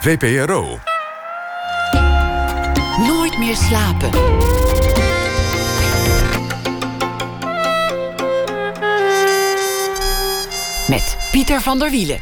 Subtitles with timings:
[0.00, 0.78] VPRO.
[3.06, 4.10] Nooit meer slapen.
[10.88, 12.20] Met Pieter van der Wielen.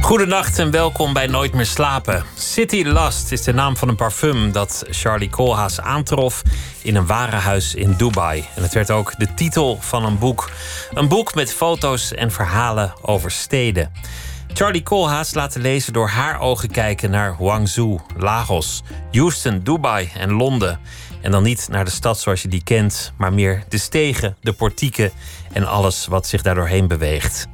[0.00, 2.24] Goedenacht en welkom bij Nooit meer slapen.
[2.34, 6.42] City Lust is de naam van een parfum dat Charlie Koolhaas aantrof
[6.82, 8.44] in een warenhuis in Dubai.
[8.54, 10.50] En het werd ook de titel van een boek.
[10.94, 13.92] Een boek met foto's en verhalen over steden.
[14.54, 18.82] Charlie Koolhaas laat de lezer door haar ogen kijken naar Guangzhou, Lagos,
[19.12, 20.80] Houston, Dubai en Londen.
[21.20, 24.52] En dan niet naar de stad zoals je die kent, maar meer de stegen, de
[24.52, 25.10] portieken
[25.52, 27.46] en alles wat zich daardoorheen beweegt.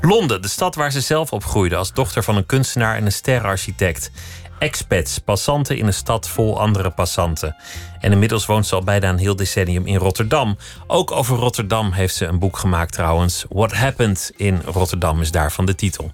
[0.00, 4.10] Londen, de stad waar ze zelf opgroeide als dochter van een kunstenaar en een sterrenarchitect.
[4.58, 7.56] Expats, passanten in een stad vol andere passanten.
[8.00, 10.56] En inmiddels woont ze al bijna een heel decennium in Rotterdam.
[10.86, 13.44] Ook over Rotterdam heeft ze een boek gemaakt trouwens.
[13.48, 16.12] What Happened in Rotterdam is daarvan de titel.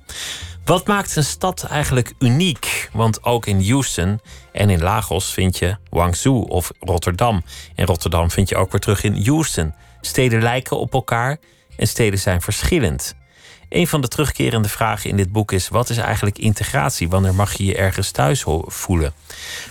[0.64, 2.90] Wat maakt een stad eigenlijk uniek?
[2.92, 4.20] Want ook in Houston
[4.52, 7.44] en in Lagos vind je Guangzhou of Rotterdam.
[7.74, 9.74] En Rotterdam vind je ook weer terug in Houston.
[10.00, 11.38] Steden lijken op elkaar
[11.76, 13.14] en steden zijn verschillend.
[13.72, 17.08] Een van de terugkerende vragen in dit boek is: wat is eigenlijk integratie?
[17.08, 19.12] Wanneer mag je je ergens thuis voelen?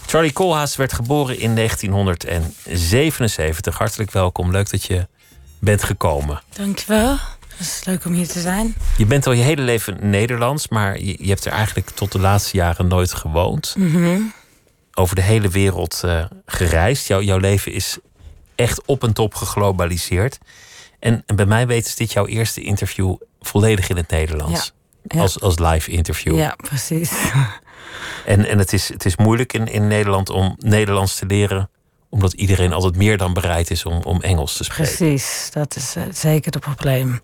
[0.05, 3.77] Charlie Koolhaas werd geboren in 1977.
[3.77, 4.51] Hartelijk welkom.
[4.51, 5.07] Leuk dat je
[5.59, 6.41] bent gekomen.
[6.53, 7.11] Dankjewel.
[7.11, 8.75] Het is leuk om hier te zijn.
[8.97, 12.19] Je bent al je hele leven Nederlands, maar je, je hebt er eigenlijk tot de
[12.19, 13.75] laatste jaren nooit gewoond.
[14.93, 17.07] Over de hele wereld uh, gereisd.
[17.07, 17.97] Jouw, jouw leven is
[18.55, 20.37] echt op en top geglobaliseerd.
[20.99, 24.73] En, en bij mij weten is dit jouw eerste interview volledig in het Nederlands.
[25.07, 26.35] Als, als live interview.
[26.35, 27.11] Ja, precies.
[28.25, 31.69] En, en het, is, het is moeilijk in, in Nederland om Nederlands te leren
[32.11, 34.95] omdat iedereen altijd meer dan bereid is om, om Engels te spreken.
[34.95, 37.21] Precies, dat is uh, zeker het probleem.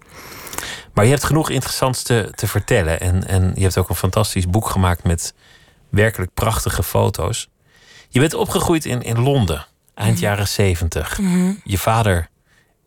[0.94, 3.00] Maar je hebt genoeg interessants te, te vertellen.
[3.00, 5.34] En, en je hebt ook een fantastisch boek gemaakt met
[5.90, 7.50] werkelijk prachtige foto's.
[8.10, 10.22] Je bent opgegroeid in, in Londen, eind mm.
[10.22, 11.18] jaren zeventig.
[11.18, 11.62] Mm.
[11.64, 12.30] Je vader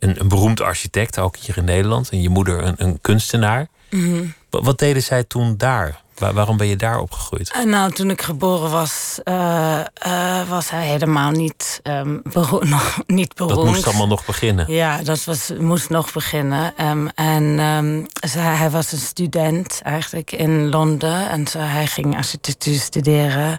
[0.00, 2.08] een, een, beroemd architect, ook hier in Nederland.
[2.10, 3.68] En je moeder een, een kunstenaar.
[3.90, 4.34] Mm.
[4.50, 6.00] Wat, wat deden zij toen daar?
[6.18, 7.52] Waar, waarom ben je daar opgegroeid?
[7.56, 12.98] Uh, nou, toen ik geboren was, uh, uh, was hij helemaal niet, um, bero nog,
[13.06, 13.56] niet beroemd.
[13.56, 14.72] Dat moest allemaal nog beginnen.
[14.72, 16.86] Ja, dat was, moest nog beginnen.
[16.86, 21.30] Um, en um, zij, hij was een student eigenlijk in Londen.
[21.30, 23.58] En zo, hij ging architectuur studeren.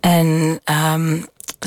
[0.00, 0.60] En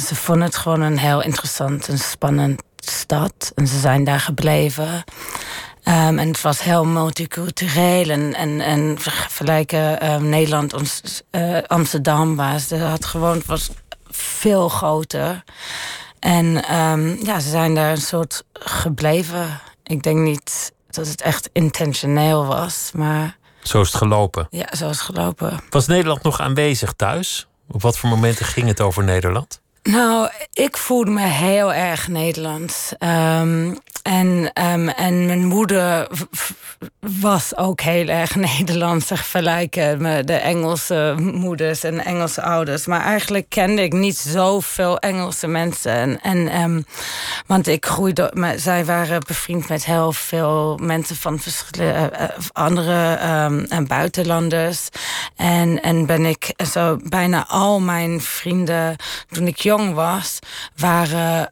[0.01, 3.51] ze vonden het gewoon een heel interessant en spannend stad.
[3.55, 5.03] En ze zijn daar gebleven.
[5.85, 8.09] Um, en het was heel multicultureel.
[8.09, 11.01] En, en, en vergelijken um, Nederland ons,
[11.31, 12.69] uh, Amsterdam was.
[12.69, 13.69] Het had gewoon het was
[14.09, 15.43] veel groter.
[16.19, 19.59] En um, ja, ze zijn daar een soort gebleven.
[19.83, 23.37] Ik denk niet dat het echt intentioneel was, maar.
[23.63, 24.47] Zo is het gelopen.
[24.49, 25.59] Ja, zo is het gelopen.
[25.69, 27.47] Was Nederland nog aanwezig thuis?
[27.67, 29.61] Op wat voor momenten ging het over Nederland?
[29.83, 32.93] Nou, ik voelde me heel erg Nederlands.
[32.99, 36.07] Um, en, um, en mijn moeder
[37.21, 42.85] was ook heel erg Nederlands te vergelijken met de Engelse moeders en Engelse ouders.
[42.85, 45.91] Maar eigenlijk kende ik niet zoveel Engelse mensen.
[45.91, 46.85] En, en, um,
[47.47, 53.87] want ik groeide, zij waren bevriend met heel veel mensen van verschillende uh, andere um,
[53.87, 54.89] buitenlanders.
[55.35, 58.95] En, en ben ik zo bijna al mijn vrienden
[59.31, 60.39] toen ik jong was,
[60.75, 61.51] waren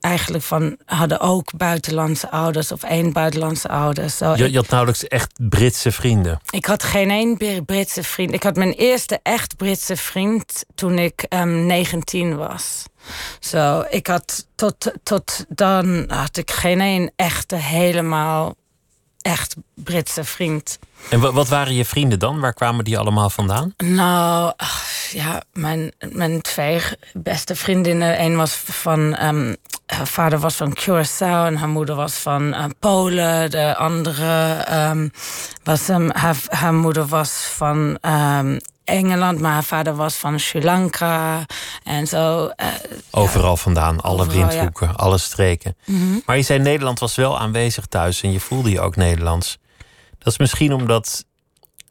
[0.00, 4.16] eigenlijk van hadden ook buitenlandse ouders of één buitenlandse ouders.
[4.16, 6.40] Zo, je, je, had nauwelijks echt Britse vrienden?
[6.50, 8.32] Ik had geen één Britse vriend.
[8.32, 12.84] Ik had mijn eerste echt Britse vriend toen ik um, 19 was.
[13.40, 18.54] Zo, ik had tot, tot dan had ik geen één echte helemaal
[19.20, 20.78] echt Britse vriend.
[21.10, 22.40] En wat waren je vrienden dan?
[22.40, 23.74] Waar kwamen die allemaal vandaan?
[23.76, 24.52] Nou,
[25.12, 26.80] ja, mijn, mijn twee
[27.12, 28.22] beste vriendinnen.
[28.22, 29.24] Een was van.
[29.24, 29.56] Um,
[29.86, 33.50] haar vader was van Curaçao en haar moeder was van uh, Polen.
[33.50, 35.10] De andere um,
[35.62, 35.88] was.
[35.88, 37.98] Um, haar, haar moeder was van.
[38.88, 41.46] Engeland, maar haar vader was van Sri Lanka
[41.84, 42.44] en zo.
[42.44, 42.66] Uh,
[43.10, 44.92] Overal vandaan, alle overal, windhoeken, ja.
[44.92, 45.76] alle streken.
[45.84, 46.22] Mm -hmm.
[46.26, 49.58] Maar je zei Nederland was wel aanwezig thuis en je voelde je ook Nederlands.
[50.28, 51.24] Dat is misschien omdat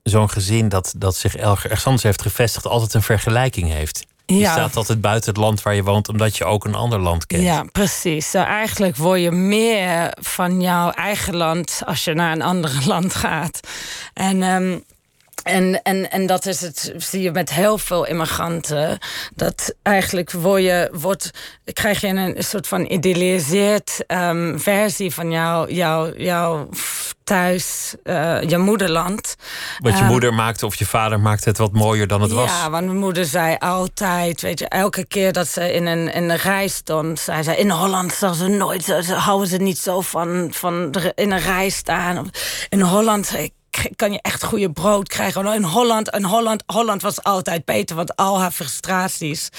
[0.04, 4.06] zo'n gezin dat, dat zich ergens anders heeft gevestigd, altijd een vergelijking heeft.
[4.26, 4.52] Je ja.
[4.52, 7.44] staat altijd buiten het land waar je woont, omdat je ook een ander land kent.
[7.44, 8.30] Ja, precies.
[8.30, 13.16] Zo eigenlijk word je meer van jouw eigen land als je naar een ander land
[13.16, 13.60] gaat.
[14.14, 14.84] En um,
[15.44, 18.98] en, en, en dat is het, zie je met heel veel immigranten.
[19.36, 21.32] Dat eigenlijk word je, wordt,
[21.74, 26.68] krijg je een, soort van idealiseerd um, versie van jouw jou, jou
[27.24, 29.36] thuis, uh, je moederland.
[29.80, 32.36] Wat je um, moeder maakte of je vader maakte het wat mooier dan het ja,
[32.36, 32.50] was.
[32.50, 36.30] Ja, want mijn moeder zei altijd, weet je, elke keer dat ze in een, in
[36.30, 40.02] een rij stond, zei ze: In Holland zal ze nooit, ze houden ze niet zo
[40.02, 42.30] van, van in een rij staan.
[42.70, 43.52] In Holland, ik
[43.96, 45.54] kan je echt goede brood krijgen.
[45.54, 49.50] In Holland, in Holland, Holland was altijd beter, want al haar frustraties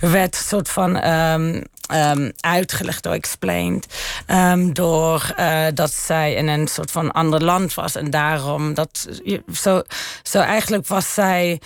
[0.00, 1.62] werd soort van um,
[1.94, 3.86] um, uitgelegd door explained
[4.26, 9.08] um, door uh, dat zij in een soort van ander land was en daarom dat
[9.52, 9.82] zo,
[10.22, 11.60] zo eigenlijk was zij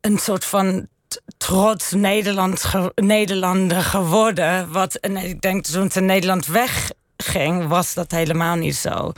[0.00, 0.88] een soort van
[1.38, 2.64] trots Nederland,
[2.94, 4.72] Nederlander geworden.
[4.72, 9.12] Wat, en ik denk toen ze Nederland wegging, was dat helemaal niet zo.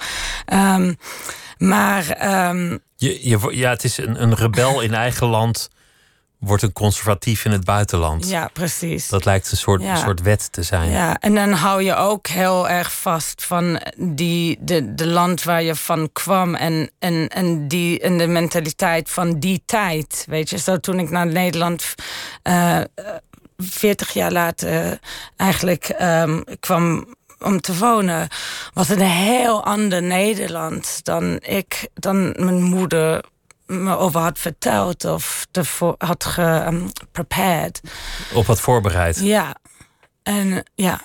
[1.69, 2.35] Maar.
[2.49, 2.79] Um...
[2.97, 5.69] Je, je, ja, het is een, een rebel in eigen land.
[6.39, 8.29] Wordt een conservatief in het buitenland.
[8.29, 9.09] Ja, precies.
[9.09, 9.91] Dat lijkt een soort, ja.
[9.91, 10.91] een soort wet te zijn.
[10.91, 15.63] Ja, en dan hou je ook heel erg vast van die, de, de land waar
[15.63, 16.55] je van kwam.
[16.55, 20.25] En, en, en, die, en de mentaliteit van die tijd.
[20.29, 21.95] Weet je, zo toen ik naar Nederland.
[22.43, 22.81] Uh,
[23.57, 24.99] 40 jaar later
[25.37, 27.07] eigenlijk um, kwam
[27.39, 28.29] om te wonen,
[28.73, 33.25] was een heel ander Nederland dan ik, dan mijn moeder
[33.67, 37.81] me over had verteld of ervoor had geprepared.
[37.85, 39.21] Um, Op had voorbereid.
[39.21, 39.57] Ja.
[40.23, 41.01] En ja.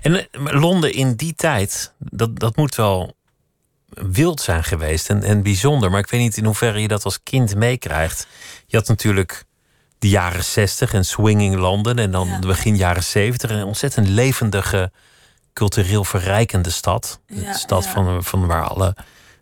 [0.00, 3.14] En Londen in die tijd, dat, dat moet wel
[3.88, 5.90] wild zijn geweest en, en bijzonder.
[5.90, 8.26] Maar ik weet niet in hoeverre je dat als kind meekrijgt.
[8.66, 9.44] Je had natuurlijk
[9.98, 12.38] de jaren 60 en swinging Londen en dan ja.
[12.38, 14.92] begin jaren 70 een ontzettend levendige
[15.52, 17.20] cultureel verrijkende stad.
[17.26, 17.90] Ja, de stad ja.
[17.90, 18.96] van, van waar alle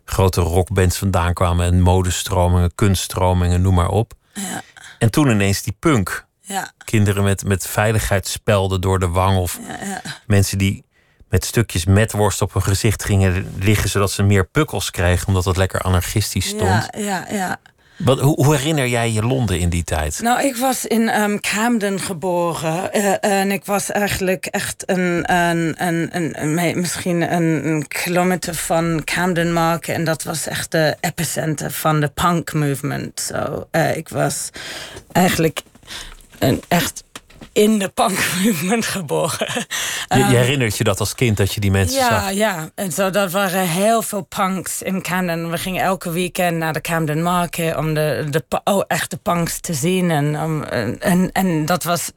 [0.05, 4.13] grote rockbands vandaan kwamen en modestromingen, kunststromingen, noem maar op.
[4.33, 4.61] Ja.
[4.99, 6.25] En toen ineens die punk.
[6.41, 6.71] Ja.
[6.85, 9.59] Kinderen met, met veiligheidsspelden door de wang of
[10.25, 10.85] mensen die
[11.29, 15.57] met stukjes metworst op hun gezicht gingen liggen zodat ze meer pukkels kregen omdat het
[15.57, 16.61] lekker anarchistisch stond.
[16.61, 17.59] Ja, ja, ja.
[18.05, 20.19] Hoe, hoe, herinner jij je Londen in die tijd?
[20.21, 22.89] Nou, ik was in um, Camden geboren.
[22.93, 25.75] Uh, en ik was eigenlijk echt een, een,
[26.41, 29.95] een, misschien een, kilometer van Camden Market.
[29.95, 33.19] En dat was echt de epicenter van de punk movement.
[33.19, 34.49] So, uh, ik was
[35.11, 35.61] eigenlijk
[36.39, 37.03] een echt
[37.53, 39.65] in de punkmovement geboren.
[40.07, 42.31] Je, je, herinnert je dat als kind dat je die mensen ja, zag?
[42.31, 45.51] Ja, en zo, dat waren heel veel punks in Camden.
[45.51, 49.73] We gingen elke weekend naar de Camden Market om de, de oh, echte punks te
[49.73, 50.11] zien.
[50.11, 50.63] En, um,
[50.99, 52.11] en, en dat was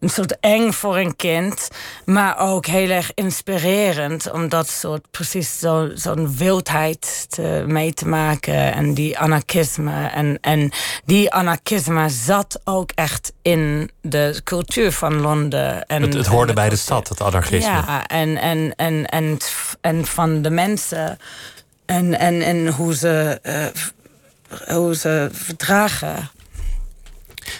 [0.00, 1.68] een soort eng voor een kind,
[2.04, 8.08] maar ook heel erg inspirerend om dat soort precies zo'n zo wildheid te, mee te
[8.08, 10.06] maken en die anarchisme.
[10.06, 10.70] En, en
[11.04, 15.86] die anarchisme zat ook echt in de cultuur van Londen.
[15.86, 17.70] En, het, het hoorde bij de stad, het anarchisme.
[17.70, 19.38] Ja, en, en, en, en,
[19.80, 21.18] en van de mensen
[21.86, 26.30] en, en, en hoe, ze, uh, hoe ze verdragen.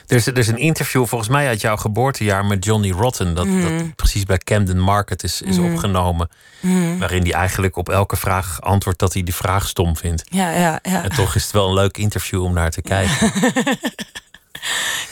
[0.06, 3.34] Er is, er is een interview volgens mij uit jouw geboortejaar met Johnny Rotten.
[3.34, 5.72] Dat, dat precies bij Camden Market is, is Mm.
[5.72, 6.28] opgenomen.
[6.60, 6.98] Mm.
[6.98, 10.24] Waarin hij eigenlijk op elke vraag antwoordt dat hij die vraag stom vindt.
[10.28, 11.02] Ja, ja, ja.
[11.02, 13.32] En toch is het wel een leuk interview om naar te kijken.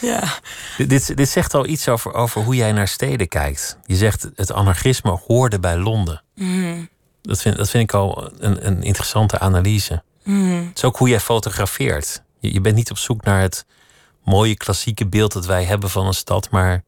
[0.00, 0.38] ja.
[0.76, 3.78] Dit, dit, dit zegt al iets over, over hoe jij naar steden kijkt.
[3.86, 6.22] Je zegt het anarchisme hoorde bij Londen.
[6.34, 6.88] Mm.
[7.22, 10.02] Dat vind, dat vind ik al een, een interessante analyse.
[10.22, 10.66] Mm.
[10.66, 12.22] Het is ook hoe jij fotografeert.
[12.38, 13.66] Je, je bent niet op zoek naar het
[14.24, 16.84] mooie klassieke beeld dat wij hebben van een stad, maar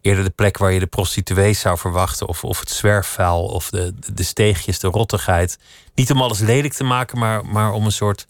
[0.00, 3.94] eerder de plek waar je de prostituees zou verwachten, of, of het zwerfvuil, of de,
[4.12, 5.58] de steegjes, de rottigheid.
[5.94, 8.26] Niet om alles lelijk te maken, maar, maar om een soort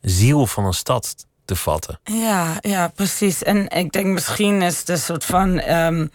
[0.00, 1.98] ziel van een stad te vatten.
[2.04, 3.42] Ja, ja, precies.
[3.42, 6.10] En ik denk misschien is een soort van um,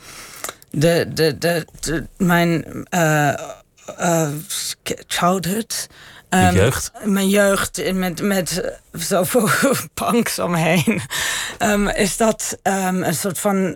[0.70, 3.34] de, de, de, de, mijn uh,
[4.00, 4.30] uh,
[5.08, 5.88] childhood.
[6.30, 6.92] Um, jeugd?
[7.04, 9.50] Mijn jeugd met, met zoveel
[9.94, 11.02] punks omheen.
[11.60, 13.76] Um, is dat een soort van.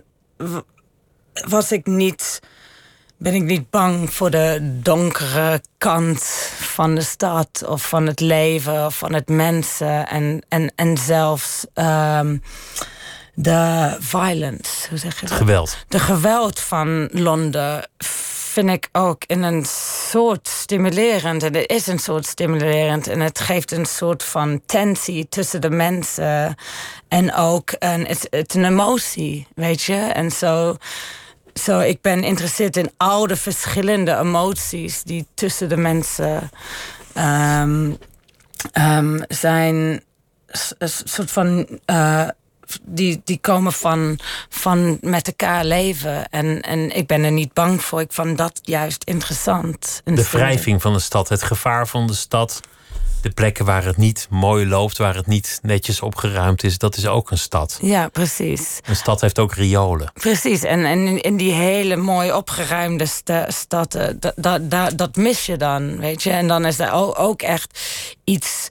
[1.48, 2.40] Was ik niet.
[3.18, 6.22] Ben ik niet bang voor de donkere kant
[6.58, 11.66] van de stad of van het leven of van het mensen en, en, en zelfs
[13.34, 15.36] de violence, hoe zeg je dat?
[15.36, 15.76] Geweld.
[15.88, 17.88] De geweld van Londen
[18.56, 19.64] vind ik ook in een
[20.08, 21.42] soort stimulerend.
[21.42, 23.06] En het is een soort stimulerend.
[23.06, 26.54] En het geeft een soort van tensie tussen de mensen.
[27.08, 29.96] En ook een, het, het een emotie, weet je.
[29.96, 30.76] En zo,
[31.60, 36.50] zo, ik ben geïnteresseerd in al de verschillende emoties die tussen de mensen
[37.14, 37.98] um,
[38.72, 40.02] um, zijn
[40.78, 41.66] een soort van.
[41.86, 42.28] Uh,
[42.82, 46.28] die, die komen van, van met elkaar leven.
[46.28, 48.00] En, en ik ben er niet bang voor.
[48.00, 50.00] Ik vond dat juist interessant.
[50.04, 52.60] De wrijving van de stad, het gevaar van de stad
[53.26, 57.06] de plekken waar het niet mooi loopt, waar het niet netjes opgeruimd is, dat is
[57.06, 57.78] ook een stad.
[57.82, 58.80] Ja, precies.
[58.84, 60.10] Een stad heeft ook riolen.
[60.14, 63.06] Precies, en, en in die hele mooi opgeruimde
[63.48, 66.30] stad, dat, dat, dat, dat mis je dan, weet je.
[66.30, 67.80] En dan is er ook echt
[68.24, 68.68] iets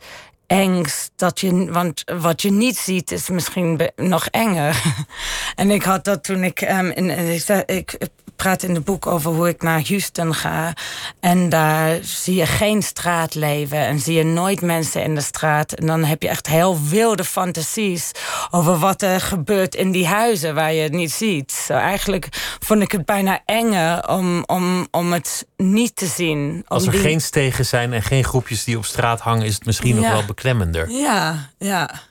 [0.47, 1.09] engs.
[1.15, 4.81] Dat je, want wat je niet ziet is misschien nog enger.
[5.55, 7.97] en ik had dat toen ik, um, in, ik, ik
[8.35, 10.73] praat in het boek over hoe ik naar Houston ga.
[11.19, 15.73] En daar zie je geen straatleven en zie je nooit mensen in de straat.
[15.73, 18.11] En dan heb je echt heel wilde fantasies
[18.51, 21.51] over wat er gebeurt in die huizen waar je het niet ziet.
[21.51, 22.27] Zo eigenlijk
[22.59, 26.63] vond ik het bijna enger om, om, om het niet te zien.
[26.67, 29.95] Als er geen stegen zijn en geen groepjes die op straat hangen, is het misschien
[29.95, 30.89] nog wel beklemmender.
[30.89, 32.01] Ja, ja.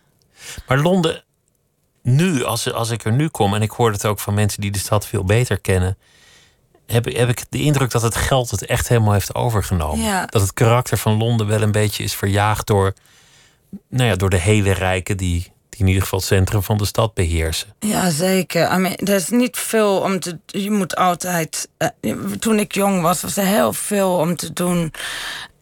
[0.67, 1.24] Maar Londen,
[2.05, 4.71] nu, als, als ik er nu kom, en ik hoor het ook van mensen die
[4.71, 5.99] de stad veel beter kennen,
[6.87, 10.27] heb, heb ik de indruk dat het geld het echt helemaal heeft overgenomen.
[10.31, 12.93] Dat het karakter van Londen wel een beetje is verjaagd door,
[13.89, 16.85] nou ja, door de hele rijken die, die in ieder geval het centrum van de
[16.85, 17.69] stad beheersen.
[17.79, 18.73] Ja, zeker.
[18.73, 20.39] I mean, er is niet veel om te.
[20.47, 21.69] Je moet altijd.
[22.01, 24.93] Uh, toen ik jong was, was er heel veel om te doen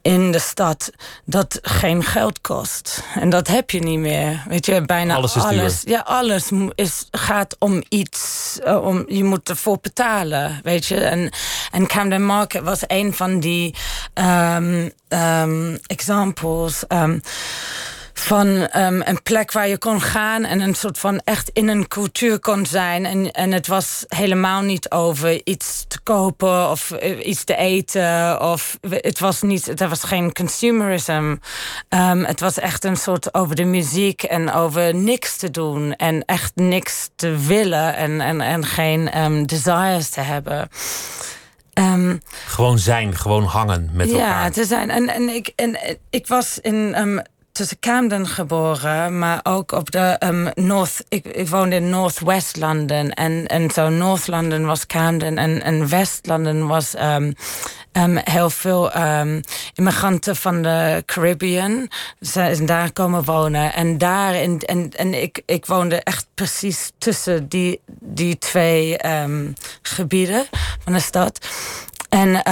[0.02, 0.90] in de stad
[1.24, 3.02] dat geen geld kost.
[3.14, 4.42] En dat heb je niet meer.
[4.48, 5.36] Weet je, bijna alles.
[5.36, 8.58] Is alles ja, alles is, gaat om iets.
[8.64, 10.60] Uh, om, je moet ervoor betalen.
[10.62, 10.96] Weet je.
[10.96, 11.32] En,
[11.70, 13.74] en Camden Market was een van die
[14.14, 16.84] um, um, examples.
[16.88, 17.22] Um,
[18.14, 21.88] van um, een plek waar je kon gaan en een soort van echt in een
[21.88, 23.04] cultuur kon zijn.
[23.04, 28.40] En, en het was helemaal niet over iets te kopen of uh, iets te eten.
[28.40, 31.36] Of het was niet, er was geen consumerism.
[31.88, 36.24] Um, het was echt een soort over de muziek en over niks te doen en
[36.24, 40.68] echt niks te willen en, en, en geen um, desires te hebben.
[41.74, 44.44] Um, gewoon zijn, gewoon hangen met elkaar.
[44.44, 44.90] Ja, te zijn.
[44.90, 47.22] En, en, ik, en ik was in um,
[47.52, 51.04] tussen Camden geboren, maar ook op de um, North.
[51.08, 56.26] Ik, woonde in Northwest London en, en zo North London was Camden en, en West
[56.26, 57.34] London was um,
[57.92, 58.92] um, heel veel
[59.74, 61.88] immigranten van de Caribbean.
[62.20, 66.92] Ze zijn daar komen wonen en daar in, en, en ik, ik woonde echt precies
[66.98, 68.96] tussen die, die twee
[69.82, 70.44] gebieden
[70.84, 71.46] van de stad.
[72.08, 72.42] En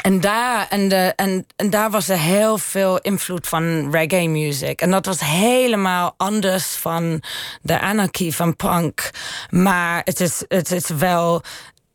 [0.00, 4.80] en daar, en, de, en, en daar was er heel veel invloed van reggae music.
[4.80, 7.22] En dat was helemaal anders van
[7.62, 9.10] de anarchy van punk.
[9.50, 11.42] Maar het is, het is wel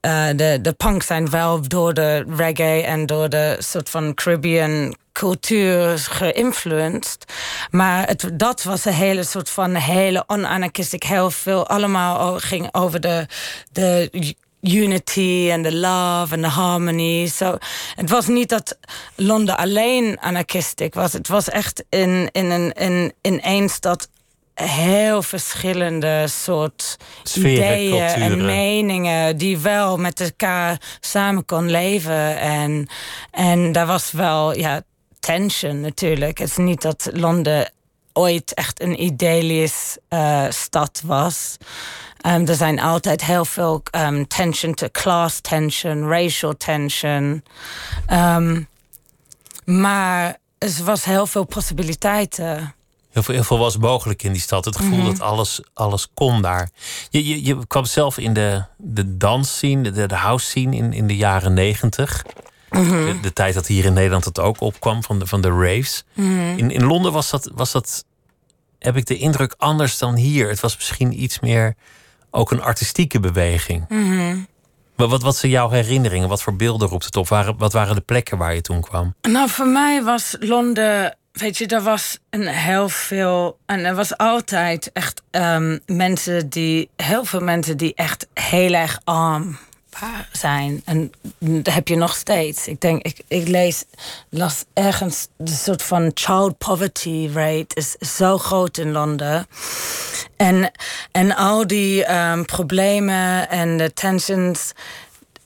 [0.01, 4.95] uh, de, de punk zijn wel door de reggae en door de soort van Caribbean
[5.11, 7.33] cultuur geïnfluenced.
[7.71, 11.03] Maar het, dat was een hele soort van hele on-anarchistic.
[11.03, 13.25] Heel veel allemaal ging over de,
[13.71, 14.09] de
[14.67, 17.27] unity en de love en de harmony.
[17.27, 17.57] So,
[17.95, 18.77] het was niet dat
[19.15, 21.13] Londen alleen anarchistisch was.
[21.13, 24.09] Het was echt in, in, een, in, in één stad
[24.53, 26.97] heel verschillende soort
[27.35, 32.39] ideeën en meningen die wel met elkaar samen kon leven.
[32.39, 32.87] En,
[33.31, 34.81] en daar was wel ja,
[35.19, 36.37] tension natuurlijk.
[36.37, 37.71] Het is niet dat Londen
[38.13, 41.57] ooit echt een idealisch uh, stad was.
[42.25, 47.43] Um, er zijn altijd heel veel um, tension, to class tension, racial tension.
[48.11, 48.67] Um,
[49.65, 52.75] maar er was heel veel possibiliteiten.
[53.09, 54.65] Heel veel, heel veel was mogelijk in die stad.
[54.65, 55.09] Het gevoel mm -hmm.
[55.09, 56.69] dat alles, alles kon daar.
[57.09, 61.07] Je, je, je kwam zelf in de, de dansscene, de, de house scene in, in
[61.07, 62.25] de jaren negentig.
[62.69, 63.05] Mm -hmm.
[63.05, 66.03] de, de, tijd dat hier in Nederland het ook opkwam van de, van de raves.
[66.13, 66.57] Mm -hmm.
[66.57, 68.05] in, in Londen was dat, was dat,
[68.79, 70.49] heb ik de indruk, anders dan hier.
[70.49, 71.75] Het was misschien iets meer
[72.37, 73.85] ook een artistieke beweging.
[73.89, 74.47] Mm
[74.95, 76.29] Maar wat, wat zijn jouw herinneringen?
[76.29, 77.27] Wat voor beelden roept het op?
[77.57, 79.15] wat waren de plekken waar je toen kwam?
[79.21, 81.17] Nou, voor mij was Londen.
[81.31, 83.57] Weet je, er was een heel veel.
[83.65, 86.89] En er was altijd echt um, mensen die.
[86.95, 89.57] Heel veel mensen die echt heel erg arm
[90.31, 90.81] zijn.
[90.85, 92.67] En dat heb je nog steeds.
[92.67, 93.83] Ik denk, ik, ik lees,
[94.29, 99.47] las ergens de soort van child poverty rate is zo groot in Londen.
[100.35, 100.71] En,
[101.11, 104.71] en al die um, problemen en de tensions.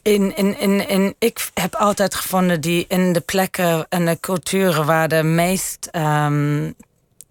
[0.01, 4.85] In, in, in, in, ik heb altijd gevonden die in de plekken en de culturen
[4.85, 6.75] waar de meest um,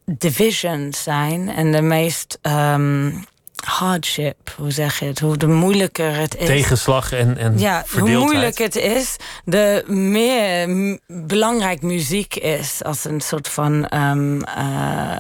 [0.04, 3.24] divisions zijn en de meest um,
[3.64, 5.18] hardship, hoe zeg je het?
[5.18, 6.46] Hoe de moeilijker het is.
[6.46, 13.20] Tegenslag en, en ja, Hoe moeilijk het is, de meer belangrijk muziek is als een
[13.20, 15.16] soort van um, uh,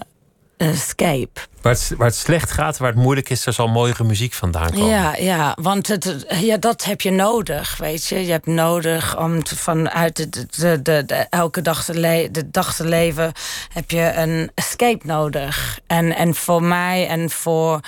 [0.60, 1.40] escape.
[1.62, 4.70] Waar het, waar het slecht gaat, waar het moeilijk is, er zal mooiere muziek vandaan
[4.70, 4.86] komen.
[4.86, 8.24] Ja, ja want het, ja, dat heb je nodig, weet je.
[8.24, 12.50] Je hebt nodig om te, vanuit de, de, de, de elke dag te, le de
[12.50, 13.32] dag te leven...
[13.72, 15.78] heb je een escape nodig.
[15.86, 17.80] En, en voor mij en voor...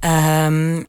[0.00, 0.86] Um,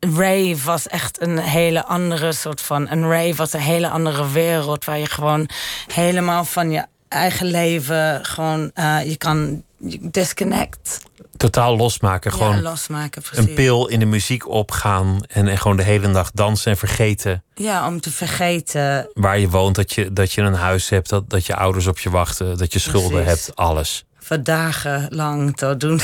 [0.00, 2.90] rave was echt een hele andere soort van.
[2.90, 5.48] Een rave was een hele andere wereld waar je gewoon
[5.92, 9.62] helemaal van je eigen leven gewoon uh, je kan
[10.00, 11.00] disconnect.
[11.36, 13.46] Totaal losmaken, gewoon ja, losmaken, precies.
[13.46, 17.44] een pil in de muziek opgaan en, en gewoon de hele dag dansen en vergeten.
[17.54, 19.10] Ja, om te vergeten.
[19.14, 21.98] Waar je woont, dat je, dat je een huis hebt, dat, dat je ouders op
[21.98, 24.04] je wachten, dat je schulden hebt, alles.
[24.18, 25.96] Voor dagen lang te doen.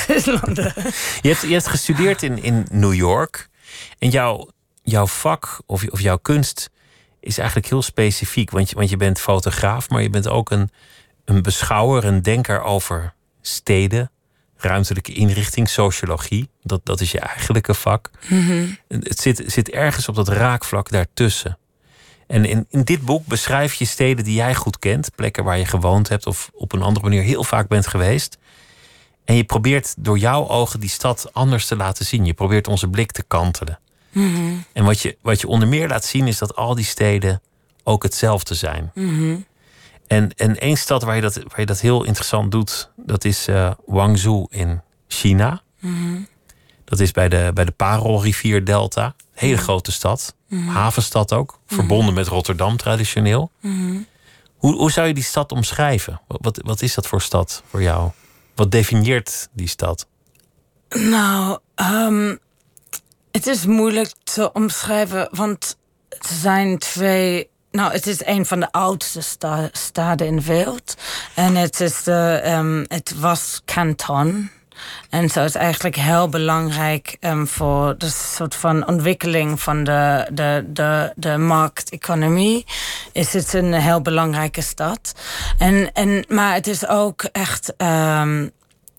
[1.23, 3.49] je, hebt, je hebt gestudeerd in, in New York.
[3.99, 4.51] En jouw,
[4.83, 6.71] jouw vak of, of jouw kunst
[7.21, 8.51] is eigenlijk heel specifiek.
[8.51, 10.71] Want je, want je bent fotograaf, maar je bent ook een,
[11.25, 13.15] een beschouwer, een denker over
[13.47, 14.11] steden,
[14.57, 16.49] ruimtelijke inrichting, sociologie.
[16.63, 18.11] Dat, dat is je eigenlijke vak.
[18.29, 21.59] Mm Het zit, zit ergens op dat raakvlak daartussen.
[22.27, 25.65] En in, in dit boek beschrijf je steden die jij goed kent, plekken waar je
[25.65, 28.39] gewoond hebt of op een andere manier heel vaak bent geweest.
[29.25, 32.25] En je probeert door jouw ogen die stad anders te laten zien.
[32.25, 33.79] Je probeert onze blik te kantelen.
[34.11, 34.55] Mhm.
[34.73, 37.43] En wat je, wat je onder meer laat zien is dat al die steden
[37.85, 38.91] ook hetzelfde zijn.
[38.95, 39.37] Mhm.
[40.07, 43.49] En, en één stad waar je, dat, waar je dat heel interessant doet, dat is
[43.49, 45.63] uh, Guangzhou in China.
[45.81, 46.21] Mhm.
[46.85, 49.15] Dat is bij de, bij de Parelrivier Delta.
[49.33, 50.35] Hele grote stad.
[50.67, 51.59] Havenstad ook.
[51.67, 53.51] Verbonden met Rotterdam traditioneel.
[54.57, 56.21] Hoe, hoe zou je die stad omschrijven?
[56.27, 58.11] Wat, wat is dat voor stad voor jou?
[58.55, 60.07] Wat definieert die stad?
[60.89, 62.39] Nou, um,
[63.31, 65.77] het is moeilijk te omschrijven, want
[66.09, 67.51] er zijn twee.
[67.77, 70.95] Nou, het is een van de oudste sta staden in de wereld.
[71.35, 74.51] En het, is de, um, het was kanton.
[75.11, 80.65] En zo is eigenlijk heel belangrijk um, voor de soort van ontwikkeling van de, de,
[80.67, 82.67] de, de markteconomie.
[83.13, 85.13] Is het een heel belangrijke stad.
[85.59, 88.51] En, en, maar het is ook echt um,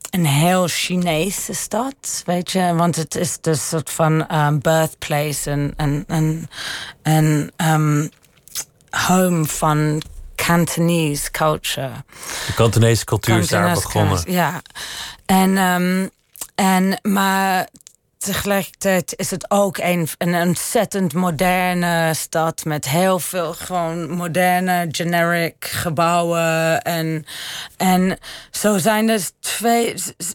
[0.10, 2.74] een heel Chinese stad, weet je.
[2.76, 4.28] Want het is de soort van
[4.62, 5.74] birthplace en,
[6.08, 6.50] en,
[6.98, 8.12] en,
[8.90, 10.02] home van
[10.36, 11.92] Cantonese culture.
[12.46, 14.22] De Cantonese cultuur is daar begonnen.
[14.26, 14.62] Ja.
[15.26, 16.10] En, um,
[16.56, 17.68] en, maar
[18.28, 25.66] tegelijkertijd is het ook een, een ontzettend moderne stad met heel veel gewoon moderne, generic
[25.66, 26.82] gebouwen.
[26.82, 27.26] En,
[27.78, 28.18] en
[28.52, 29.94] zo zijn er twee.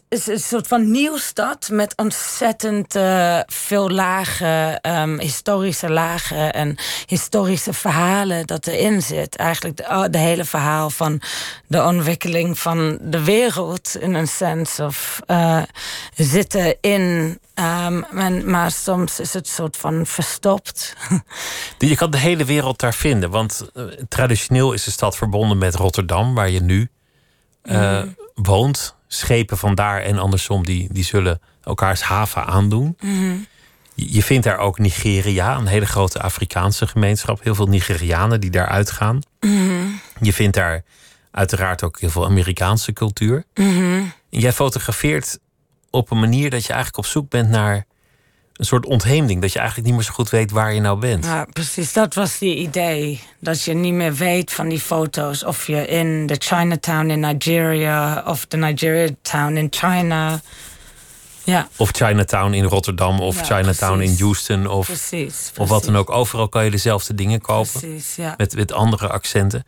[0.09, 6.75] Is een soort van nieuw stad met ontzettend uh, veel lagen, um, historische lagen en
[7.05, 9.35] historische verhalen dat erin zit.
[9.35, 11.21] Eigenlijk de, de hele verhaal van
[11.67, 15.61] de ontwikkeling van de wereld in een sense of uh,
[16.15, 17.37] zitten in.
[17.55, 20.95] Um, en, maar soms is het soort van verstopt.
[21.77, 23.29] Je kan de hele wereld daar vinden.
[23.29, 26.89] Want uh, traditioneel is de stad verbonden met Rotterdam, waar je nu
[27.63, 28.15] uh, mm.
[28.33, 28.95] woont.
[29.07, 32.97] Schepen vandaar en andersom, die, die zullen elkaars haven aandoen.
[32.99, 33.45] Mm.
[33.93, 37.43] Je, je vindt daar ook Nigeria, een hele grote Afrikaanse gemeenschap.
[37.43, 39.21] Heel veel Nigerianen die daar uitgaan.
[39.39, 39.99] Mm.
[40.21, 40.83] Je vindt daar
[41.31, 43.43] uiteraard ook heel veel Amerikaanse cultuur.
[43.53, 44.13] -hmm.
[44.29, 45.39] Jij fotografeert
[45.93, 47.85] op een manier dat je eigenlijk op zoek bent naar
[48.53, 49.41] een soort ontheemding.
[49.41, 51.25] Dat je eigenlijk niet meer zo goed weet waar je nou bent.
[51.25, 51.93] Ja, precies.
[51.93, 53.21] Dat was die idee.
[53.39, 55.43] Dat je niet meer weet van die foto's.
[55.43, 58.23] Of je in de Chinatown in Nigeria.
[58.25, 60.41] Of de Nigeria Town in China.
[61.43, 61.67] Ja.
[61.77, 63.19] Of Chinatown in Rotterdam.
[63.19, 64.17] Of Ja, Chinatown precies.
[64.19, 64.67] in Houston.
[64.67, 65.51] Of, Precies.
[65.57, 66.09] of wat dan ook.
[66.09, 67.79] Overal kan je dezelfde dingen kopen.
[67.79, 68.33] Precies, ja.
[68.37, 69.63] Met, met andere accenten.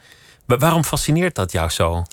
[0.45, 2.03] Maar waarom fascineert dat jou zo?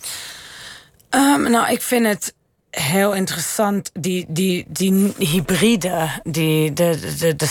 [1.10, 2.34] Um, nou, ik vind het
[2.72, 7.46] heel interessant, die, die, die hybride, die, de, de,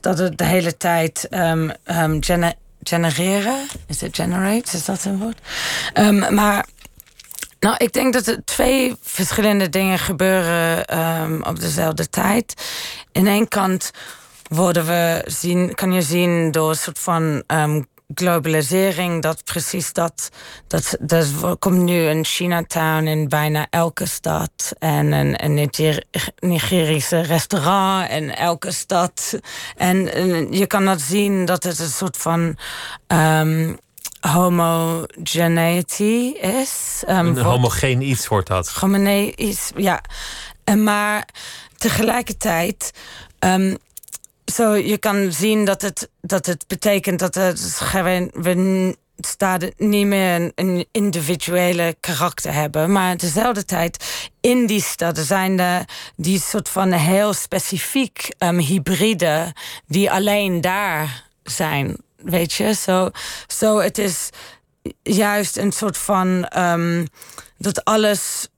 [0.00, 1.72] dat het de hele tijd um,
[2.20, 3.66] gener, genereren.
[3.86, 4.76] Is het generate?
[4.76, 5.38] Is dat een woord?
[5.94, 6.66] Um, maar
[7.60, 12.54] nou, ik denk dat er twee verschillende dingen gebeuren op dezelfde tijd.
[13.12, 13.90] In één kant
[14.48, 17.44] worden we zien, kan je zien door een soort van
[18.14, 20.28] globalisering, dat precies dat,
[20.66, 26.04] dat, dat komt nu een Chinatown in bijna elke stad en een, een Niger,
[26.38, 29.38] Nigerische restaurant in elke stad.
[29.76, 32.58] En, en, je kan dat zien dat het een soort van
[33.06, 33.78] um,
[34.20, 37.02] homogeneity is.
[37.08, 38.68] Um, Een homogeen iets wordt dat.
[38.68, 40.00] Homogeen iets, ja.
[40.64, 41.28] En maar
[41.76, 42.90] tegelijkertijd...
[43.38, 43.76] Um,
[44.52, 47.80] zo, je kan zien dat het, dat het betekent dat het,
[48.32, 52.92] we staat het niet meer een, individuele karakter hebben.
[52.92, 54.04] Maar dezelfde tijd
[54.40, 55.84] in die stad zijn er
[56.16, 59.54] die soort van heel specifiek um, hybride
[59.86, 61.96] die alleen daar zijn.
[62.16, 63.10] Weet je, zo
[63.46, 64.30] so, het is
[65.02, 67.06] juist een soort van um,
[67.58, 68.48] dat alles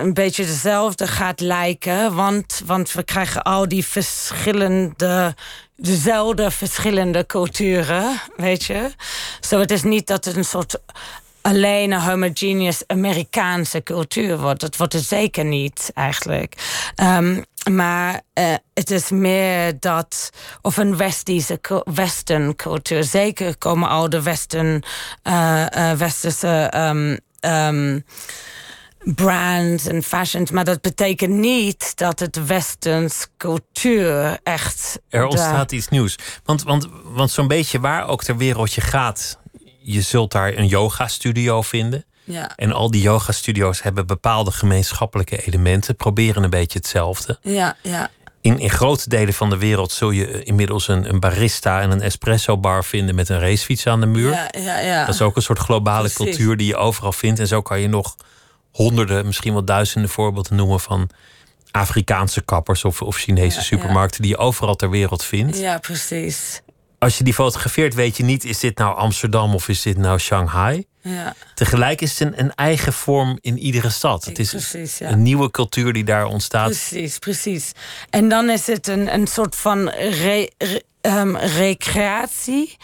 [0.00, 2.14] een beetje dezelfde gaat lijken.
[2.14, 5.34] Want, want we krijgen al die verschillende,
[5.76, 8.90] dezelfde verschillende culturen, weet je.
[9.40, 10.78] Zo, het is niet dat het een soort
[11.42, 14.60] alleen een homogeneous Amerikaanse cultuur wordt.
[14.60, 16.54] Dat wordt het zeker niet, eigenlijk.
[17.02, 20.30] Um, maar uh, het is meer dat,
[20.62, 23.04] of een Westische western cultuur.
[23.04, 24.82] Zeker komen al de western,
[25.22, 27.18] uh, westerse um,
[27.50, 28.04] um,
[29.04, 30.50] brands en fashions.
[30.50, 35.00] Maar dat betekent niet dat het westers cultuur echt.
[35.08, 36.18] Er ontstaat iets nieuws.
[36.44, 39.38] Want, want, want zo'n beetje waar ook ter wereld je gaat,
[39.82, 42.04] je zult daar een yoga-studio vinden.
[42.24, 42.52] Ja.
[42.56, 47.38] En al die yoga-studio's hebben bepaalde gemeenschappelijke elementen, proberen een beetje hetzelfde.
[47.40, 48.10] Ja, ja.
[48.40, 52.02] In, in grote delen van de wereld zul je inmiddels een, een barista en een
[52.02, 54.30] espresso bar vinden met een racefiets aan de muur.
[54.30, 55.04] Ja, ja, ja.
[55.04, 57.40] Dat is ook een soort globale cultuur die je overal vindt.
[57.40, 58.16] En zo kan je nog
[58.72, 61.10] honderden, misschien wel duizenden voorbeelden noemen van
[61.70, 65.58] Afrikaanse kappers of, of Chinese supermarkten die je overal ter wereld vindt.
[65.58, 66.62] Ja, precies.
[66.98, 70.18] Als je die fotografeert, weet je niet, is dit nou Amsterdam of is dit nou
[70.18, 70.86] Shanghai?
[71.02, 71.34] Ja.
[71.54, 74.24] Tegelijk is het een, een eigen vorm in iedere stad.
[74.24, 75.10] Het is precies, ja.
[75.10, 76.66] een nieuwe cultuur die daar ontstaat.
[76.66, 77.72] Precies, precies.
[78.10, 80.50] En dan is het een, een soort van re,
[81.00, 82.76] um, recreatie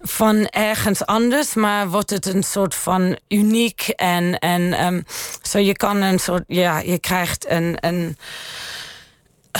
[0.00, 5.04] van ergens anders, maar wordt het een soort van uniek en, en um,
[5.42, 7.76] zo je kan een soort, ja, je krijgt een.
[7.80, 8.16] een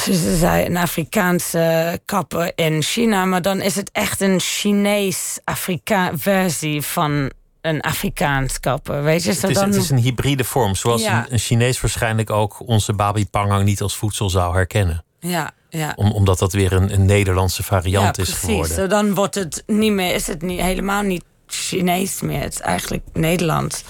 [0.03, 6.83] ze zei een Afrikaanse kapper in China, maar dan is het echt een Chinees-Afrika versie
[6.83, 9.03] van een Afrikaans kapper.
[9.03, 9.65] Weet je, het, is, dan...
[9.67, 11.19] het is een hybride vorm, zoals Ja.
[11.25, 15.05] een, een Chinees waarschijnlijk ook onze babi pangang niet als voedsel zou herkennen.
[15.21, 15.93] Ja, ja.
[15.97, 18.45] Om, omdat dat weer een, een Nederlandse variant ja, is precies.
[18.49, 18.75] geworden.
[18.77, 22.41] Zo, dan wordt het niet meer, is het niet, helemaal niet Chinees meer.
[22.41, 23.83] Het is eigenlijk Nederlands.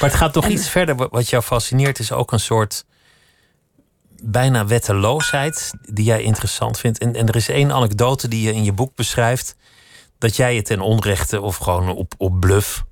[0.00, 0.96] Maar het gaat En- iets verder.
[0.96, 2.84] Wat- Wat jou fascineert is ook een soort
[4.22, 6.98] bijna wetteloosheid die jij interessant vindt.
[6.98, 9.56] En, en er is één anekdote die je in je boek beschrijft.
[10.18, 12.84] Dat jij het ten onrechte of gewoon op, op bluff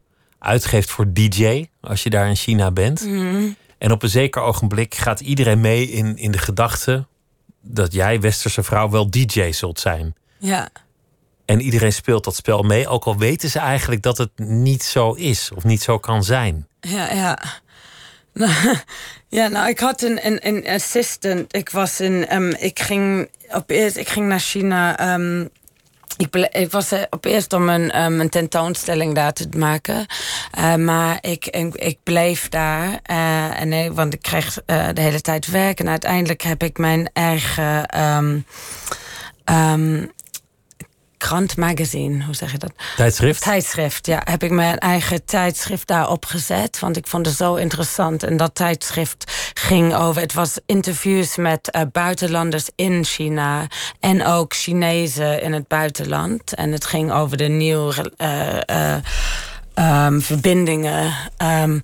[0.42, 3.04] uitgeeft voor DJ als je daar in China bent.
[3.06, 3.48] Mhm.
[3.78, 7.06] En op een zeker ogenblik gaat iedereen mee in, in de gedachte
[7.60, 10.14] dat jij, westerse vrouw, wel DJ zult zijn.
[10.38, 10.68] Ja,
[11.44, 15.12] En iedereen speelt dat spel mee, ook al weten ze eigenlijk dat het niet zo
[15.12, 16.66] is of niet zo kan zijn.
[16.80, 17.38] ja, ja.
[19.28, 21.54] Ja, nou, ik had een, een, een assistant.
[21.56, 24.98] Ik was in, ehm, ik ging op eerst, ik ging naar China.
[24.98, 25.46] ehm,
[26.16, 30.06] ik, ik was er op eerst om een, ehm, een tentoonstelling daar te maken.
[30.50, 32.98] Eh, maar ik, ik, bleef daar.
[33.02, 35.80] eh, en nee, want ik kreeg eh, de hele tijd werk.
[35.80, 38.38] En uiteindelijk heb ik mijn eigen ehm,
[41.22, 42.72] krant magazine, hoe zeg je dat?
[42.96, 43.42] Tijdschrift?
[43.42, 44.20] Tijdschrift, ja.
[44.24, 46.78] Heb ik mijn eigen tijdschrift daar opgezet.
[46.78, 48.22] Want ik vond het zo interessant.
[48.22, 50.22] En dat tijdschrift ging over...
[50.22, 53.66] Het was interviews met eh, buitenlanders in China.
[54.00, 56.54] En ook Chinezen in het buitenland.
[56.54, 59.02] En het ging over de nieuwe eh, eh,
[59.74, 61.14] ehm, verbindingen...
[61.36, 61.78] ehm,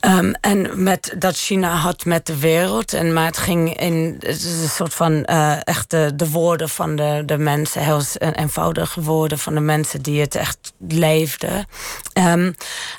[0.00, 2.92] Ehm, en met dat China had met de wereld.
[2.92, 7.22] En, maar het ging in een soort van eh echt de, de woorden van de,
[7.26, 11.66] de mensen, heel eenvoudige woorden van de mensen die het echt leefden.
[12.12, 12.52] Ehm,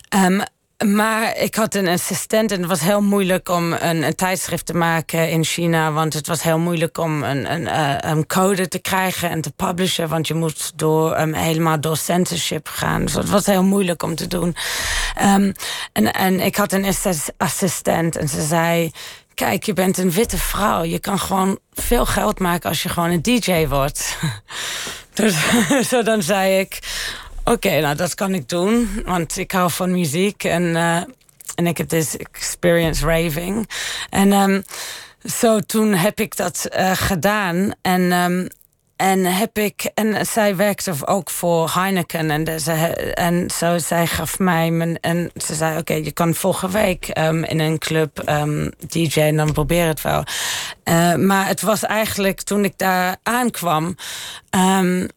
[0.09, 0.41] ehm,
[0.85, 4.73] maar ik had een assistent en het was heel moeilijk om een, een tijdschrift te
[4.73, 5.91] maken in China.
[5.91, 9.51] Want het was heel moeilijk om een, een, eh, een code te krijgen en te
[9.51, 10.07] publishen.
[10.07, 13.05] Want je moet door, um, helemaal door censorship gaan.
[13.05, 14.55] Dus het was heel moeilijk om te doen.
[15.15, 15.51] Ehm,
[15.93, 18.91] en, en ik had een assis- assistent en ze zei...
[19.33, 20.83] Kijk, je bent een witte vrouw.
[20.83, 24.17] Je kan gewoon veel geld maken als je gewoon een DJ wordt.
[25.13, 25.35] dus
[25.89, 26.79] zo dan zei ik...
[27.49, 29.01] Oké, nou dat kan ik doen.
[29.05, 30.95] Want ik hou van muziek en, eh,
[31.55, 33.69] en ik heb dus experience raving.
[34.09, 34.61] En ehm,
[35.39, 37.71] zo toen heb ik dat eh, gedaan.
[37.81, 38.47] En, ehm,
[38.95, 39.91] en heb ik.
[39.93, 42.31] En zij werkte ook voor Heineken.
[42.31, 42.71] En, ze,
[43.13, 44.99] en zo zij gaf mij mijn.
[44.99, 49.37] En ze zei: Oké, je kan volgende week ehm, in een club ehm, DJ en
[49.37, 50.23] dan probeer het wel.
[50.83, 53.95] Eh, maar het was eigenlijk toen ik daar aankwam.
[54.49, 55.07] ehm,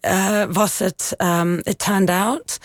[0.00, 2.58] eh, was het, um, it turned out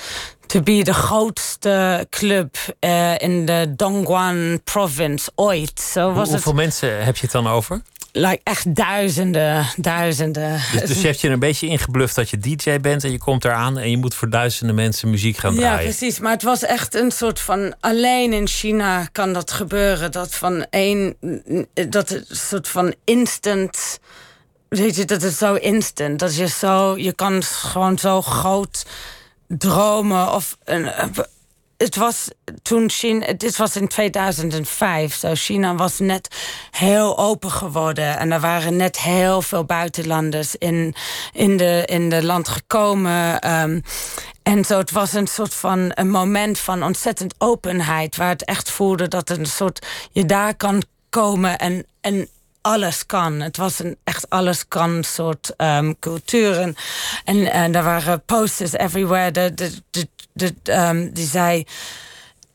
[0.47, 5.79] to be de grootste club eh, in de Dongguan province ooit.
[5.79, 6.33] Zo Hoe- was het.
[6.33, 7.81] hoeveel mensen heb je het dan over?
[8.15, 10.61] like echt duizenden, duizenden.
[10.71, 13.45] Dus, dus je hebt je een beetje ingebluft dat je DJ bent en je komt
[13.45, 15.77] eraan en je moet voor duizenden mensen muziek gaan draaien.
[15.77, 16.19] Ja, precies.
[16.19, 17.73] Maar het was echt een soort van.
[17.79, 20.11] Alleen in China kan dat gebeuren.
[20.11, 21.15] Dat van één.
[21.73, 23.99] Dat het een soort van instant.
[24.75, 26.19] Weet je, dat het zo instant.
[26.19, 26.97] Dat je zo.
[26.97, 28.85] Je kan gewoon zo groot
[29.47, 30.91] dromen of een,
[31.77, 32.27] het was
[32.61, 36.27] toen China, dit was in 2005, zo China was net
[36.71, 40.95] heel open geworden en er waren net heel veel buitenlanders in,
[41.33, 43.39] in, de, in de land gekomen.
[43.39, 43.79] Ehm,
[44.43, 48.69] en zo, het was een soort van een moment van ontzettend openheid, waar het echt
[48.69, 52.27] voelde dat een soort je daar kan komen en, en
[52.63, 53.39] alles kan.
[53.39, 56.59] Het was een echt alles kan soort um, cultuur.
[56.59, 56.75] En,
[57.23, 59.31] en, en er waren posters everywhere.
[59.31, 59.81] De,
[60.63, 61.65] um, die zei.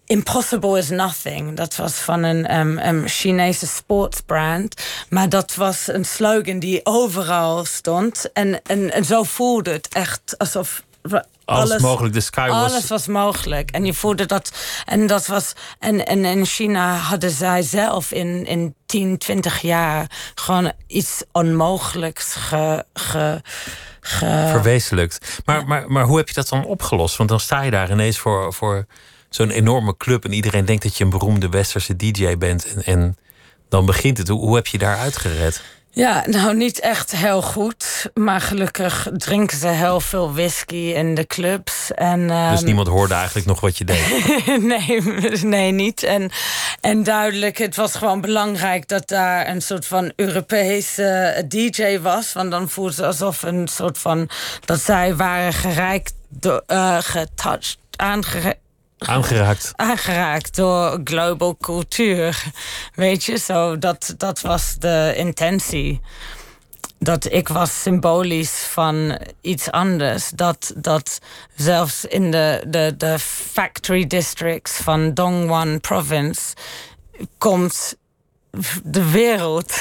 [0.07, 1.57] Impossible is nothing.
[1.57, 4.83] Dat was van een um, um, Chinese sportsbrand.
[5.09, 8.33] Maar dat was een slogan die overal stond.
[8.33, 10.83] En, en zo voelde het echt alsof
[11.45, 12.15] alles, mogelijk.
[12.15, 12.71] De sky was...
[12.71, 13.71] Alles was mogelijk.
[13.71, 14.53] En je voelde dat...
[14.85, 15.53] En dat was...
[15.79, 20.11] En, en in China hadden zij zelf in, in 10, 20 jaar...
[20.35, 22.85] gewoon iets onmogelijks ge...
[22.95, 23.43] ge,
[24.01, 24.47] ge...
[24.51, 25.41] Verwezenlijkt.
[25.45, 27.17] Maar, maar, maar hoe heb je dat dan opgelost?
[27.17, 28.53] Want dan sta je daar ineens voor...
[28.53, 28.87] voor
[29.31, 32.75] zo'n enorme club en iedereen denkt dat je een beroemde westerse DJ bent.
[32.75, 33.17] En, en
[33.69, 34.29] dan begint het.
[34.29, 35.63] Hoe, hoe heb je daar uitgered?
[35.91, 38.11] Ja, nou niet echt heel goed.
[38.15, 41.93] Maar gelukkig drinken ze heel veel whisky in de clubs.
[41.95, 44.07] En, dus ehm, niemand hoorde eigenlijk nog wat je deed?
[44.73, 45.03] nee,
[45.43, 46.03] nee, niet.
[46.03, 46.31] En,
[46.81, 52.33] en duidelijk, het was gewoon belangrijk dat daar een soort van Europese DJ was.
[52.33, 54.29] Want dan voelde ze alsof een soort van...
[54.65, 58.67] dat zij waren gereikt, uh, getouched, aangereikt
[58.99, 59.73] Aangeraakt.
[59.77, 62.45] Aangeraakt door global cultuur.
[62.95, 66.01] Weet je, zo, dat, dat was de intentie.
[66.99, 70.31] Dat ik was symbolisch van iets anders.
[70.35, 71.19] Dat, dat
[71.57, 73.19] zelfs in de, de, de
[73.53, 76.55] factory districts van Dongguan province
[77.39, 77.97] komt
[78.85, 79.75] de wereld.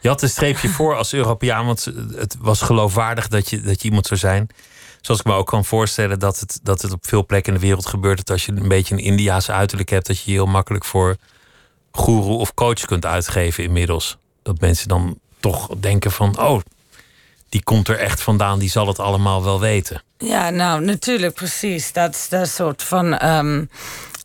[0.00, 1.84] Je had een streepje voor als Europeaan, want
[2.16, 4.50] het was geloofwaardig dat je, dat je iemand zou zijn
[5.00, 7.66] zoals ik me ook kan voorstellen dat het, dat het op veel plekken in de
[7.66, 8.16] wereld gebeurt.
[8.16, 11.16] Dat als je een beetje een Indiaanse uiterlijk hebt, dat je je heel makkelijk voor
[11.92, 14.18] guru of coach kunt uitgeven inmiddels.
[14.42, 16.60] Dat mensen dan toch denken van, oh,
[17.48, 20.02] die komt er echt vandaan, die zal het allemaal wel weten.
[20.18, 21.92] Ja, nou natuurlijk, precies.
[21.92, 23.26] Dat is de soort van.
[23.26, 23.70] Um,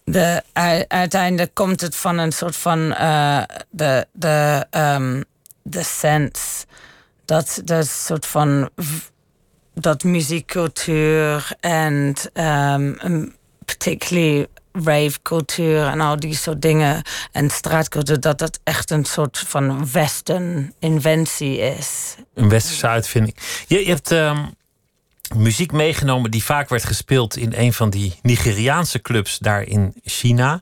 [0.03, 0.43] de,
[0.87, 2.79] uiteindelijk komt het van een soort van.
[2.79, 5.23] Uh, de, de, um,
[5.61, 6.65] de sense.
[7.25, 8.69] Dat, dat soort van
[9.75, 13.35] dat muziekcultuur en um,
[13.65, 19.91] particularly ravecultuur en al die soort dingen en straatcultuur, dat dat echt een soort van
[19.91, 22.15] western inventie is.
[22.33, 23.37] Een westerse uitvinding.
[23.67, 24.53] Je, je hebt um,
[25.35, 30.61] muziek meegenomen die vaak werd gespeeld in een van die Nigeriaanse clubs daar in China.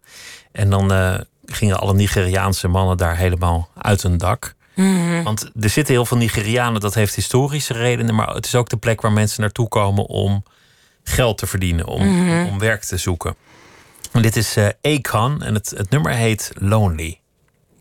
[0.51, 4.55] En dan uh, gingen alle Nigeriaanse mannen daar helemaal uit hun dak.
[4.75, 5.23] Mhm.
[5.23, 8.77] Want er zitten heel veel Nigerianen, dat heeft historische redenen, maar het is ook de
[8.77, 10.43] plek waar mensen naartoe komen om
[11.03, 12.47] geld te verdienen, om, mhm.
[12.47, 13.35] om werk te zoeken.
[14.11, 17.19] En dit is uh, Akon en het, het nummer heet Lonely.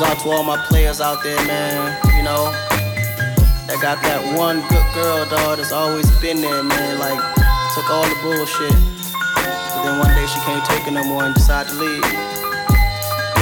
[0.03, 1.97] Out to all my players out there, man.
[2.17, 2.51] You know,
[3.67, 6.99] that got that one good girl, dog, that's always been there, man.
[6.99, 7.19] Like,
[7.73, 8.75] took all the bullshit.
[9.33, 12.03] But then one day she can't take it no more and decided to leave.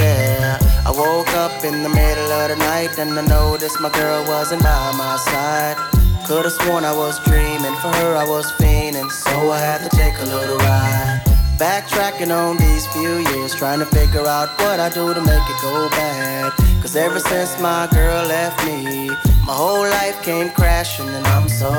[0.01, 4.23] Yeah, I woke up in the middle of the night and I noticed my girl
[4.27, 5.77] wasn't by my side.
[6.25, 10.17] Could've sworn I was dreaming, for her I was fiending, so I had to take
[10.19, 11.30] a little ride.
[11.61, 15.61] Backtracking on these few years, trying to figure out what I do to make it
[15.61, 16.53] go bad.
[16.81, 19.09] Cause ever since my girl left me,
[19.45, 21.69] my whole life came crashing, and I'm so,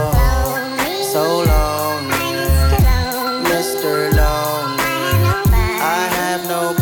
[1.11, 2.15] so lonely.
[3.51, 4.15] Mr.
[4.15, 4.85] Lonely.
[5.83, 6.82] I have nobody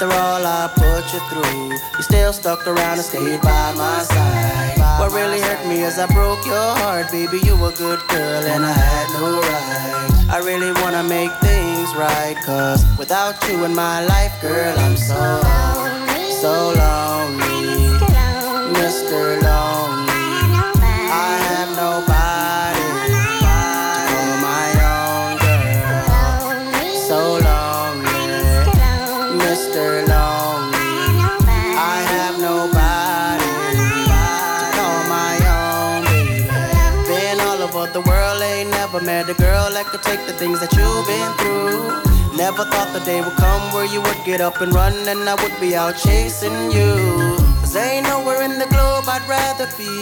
[0.00, 4.78] After all I put you through, you still stuck around and stayed by my side.
[4.98, 7.38] What really hurt me is I broke your heart, baby.
[7.44, 10.30] You were a good girl and I had no right.
[10.30, 15.20] I really wanna make things right, cause without you in my life, girl, I'm so,
[16.40, 17.98] so lonely.
[18.72, 19.42] Mr.
[19.42, 19.99] Lonely.
[40.10, 42.36] Take the things that you've been through.
[42.36, 45.34] Never thought the day would come where you would get up and run and I
[45.42, 46.90] would be out chasing you.
[47.62, 49.92] Cause ain't nowhere in the globe I'd rather be.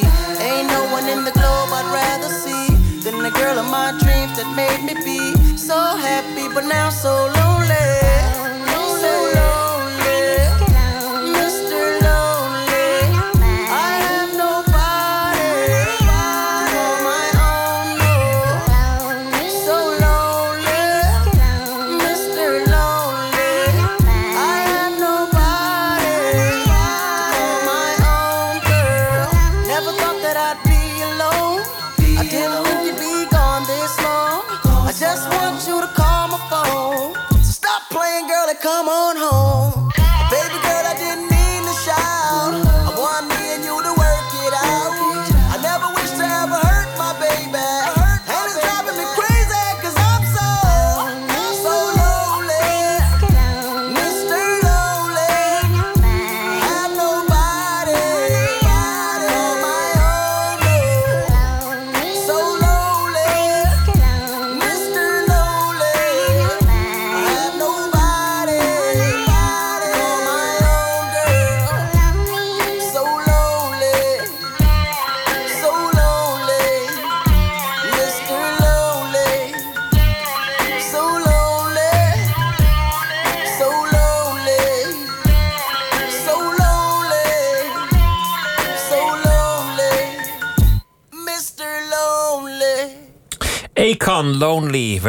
[0.49, 2.67] Ain't no one in the globe I'd rather see
[3.05, 5.21] than the girl of my dreams that made me be
[5.59, 8.28] so happy, but now so lonely.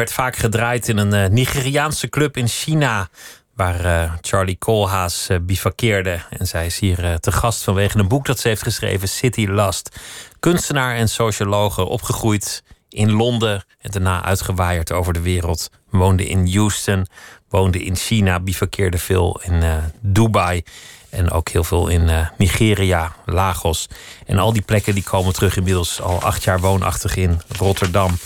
[0.00, 3.08] Werd vaak gedraaid in een eh, Nigeriaanse club in China.
[3.54, 6.20] Waar eh, Charlie Koolhaas eh, bivakkeerde.
[6.38, 10.00] En zij is hier te gast vanwege een boek dat ze heeft geschreven, City Lust.
[10.38, 15.70] Kunstenaar en sociologe, opgegroeid in Londen en daarna uitgewaaid over de wereld.
[15.90, 17.06] Woonde in Houston,
[17.48, 19.62] woonde in China, bivakkeerde veel in
[20.00, 20.62] Dubai.
[21.10, 23.88] En ook heel veel in Nigeria, Lagos.
[24.26, 28.18] En al die plekken die komen terug inmiddels al acht jaar woonachtig in Rotterdam.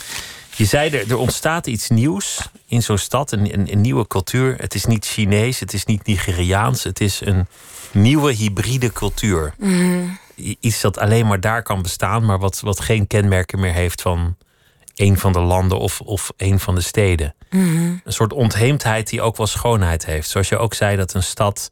[0.55, 4.55] Je zei er, er ontstaat iets nieuws in zo'n stad, een, een, een nieuwe cultuur.
[4.57, 7.47] Het is niet Chinees, het is niet Nigeriaans, het is een
[7.91, 9.53] nieuwe hybride cultuur.
[10.37, 14.01] I- Iets dat alleen maar daar kan bestaan, maar wat, wat geen kenmerken meer heeft
[14.01, 14.35] van
[14.95, 17.35] een van de landen of, of een van de steden.
[18.03, 20.29] Een soort ontheemdheid die ook wel schoonheid heeft.
[20.29, 21.71] Zoals je ook zei dat een stad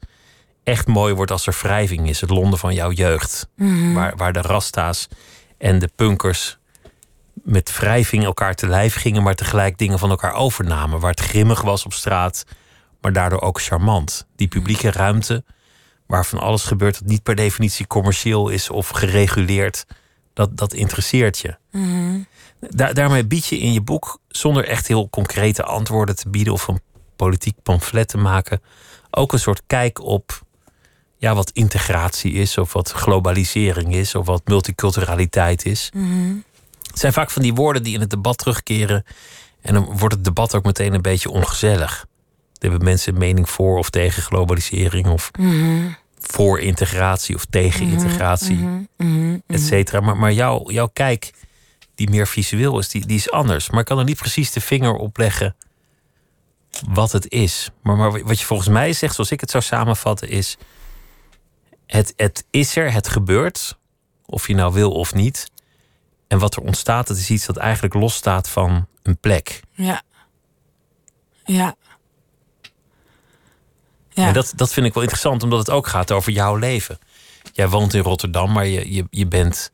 [0.63, 2.21] echt mooi wordt als er wrijving is.
[2.21, 3.47] Het Londen van jouw jeugd.
[3.93, 5.07] Waar, waar de rasta's
[5.57, 6.57] en de punkers
[7.43, 10.99] met wrijving elkaar te lijf gingen, maar tegelijk dingen van elkaar overnamen.
[10.99, 12.45] Waar het grimmig was op straat,
[13.01, 14.27] maar daardoor ook charmant.
[14.35, 15.43] Die publieke ruimte,
[16.07, 19.85] waar van alles gebeurt dat niet per definitie commercieel is of gereguleerd,
[20.33, 21.55] dat, dat interesseert je.
[22.59, 26.67] Daar, daarmee bied je in je boek, zonder echt heel concrete antwoorden te bieden of
[26.67, 26.81] een
[27.15, 28.61] politiek pamflet te maken,
[29.11, 30.41] ook een soort kijk op
[31.17, 35.89] ja, wat integratie is, of wat globalisering is, of wat multiculturaliteit is.
[36.87, 39.05] Het zijn vaak van die woorden die in het debat terugkeren.
[39.61, 42.05] En dan wordt het debat ook meteen een beetje ongezellig.
[42.53, 45.31] Er hebben mensen een mening voor of tegen globalisering, of
[46.19, 48.87] voor integratie of tegen integratie,
[49.47, 49.99] et cetera.
[49.99, 51.33] Maar, maar jouw, jouw kijk,
[51.95, 53.69] die meer visueel is, die, die is anders.
[53.69, 55.55] Maar ik kan er niet precies de vinger op leggen
[56.89, 57.69] wat het is.
[57.81, 60.57] Maar, maar wat je volgens mij zegt, zoals ik het zou samenvatten, is:
[61.85, 63.77] het, het is er, het gebeurt,
[64.25, 65.51] of je nou wil of niet.
[66.27, 69.61] En wat er ontstaat, dat is iets dat eigenlijk losstaat van een plek.
[69.71, 70.01] Ja.
[71.45, 71.75] Ja.
[74.09, 74.27] Ja.
[74.27, 76.99] En dat, dat vind ik wel interessant, omdat het ook gaat over jouw leven.
[77.51, 79.71] Jij woont in Rotterdam, maar je, je, je bent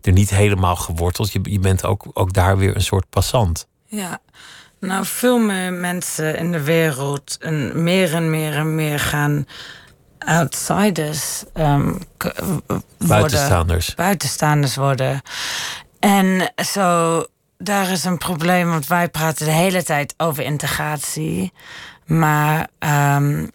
[0.00, 1.32] er niet helemaal geworteld.
[1.32, 3.66] Je, je bent ook, ook daar weer een soort passant.
[3.86, 4.20] Ja,
[4.78, 9.46] nou, veel meer mensen in de wereld en meer en meer en meer gaan
[10.24, 11.44] outsiders
[12.16, 12.84] k- w- worden.
[13.08, 13.94] Buitenstaanders.
[13.94, 15.20] Buitenstaanders worden.
[16.00, 17.24] En zo,
[17.58, 21.52] daar is een probleem, want wij praten de hele tijd over integratie.
[22.06, 23.46] Maar ehm,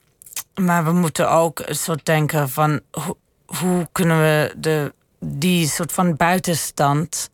[0.55, 3.15] maar we moeten ook een soort denken van hoe,
[3.45, 7.29] hoe kunnen we de, die soort van buitenstand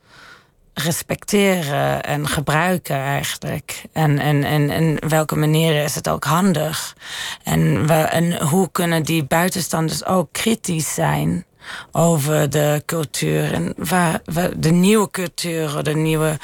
[0.73, 3.81] respecteren en gebruiken eigenlijk.
[3.91, 6.95] En, en, en, en welke manieren is het ook handig?
[7.43, 11.45] En, we, en hoe kunnen die buitenstanders ook kritisch zijn
[11.91, 14.19] over de cultuur en waar,
[14.57, 16.37] de nieuwe cultuur, de nieuwe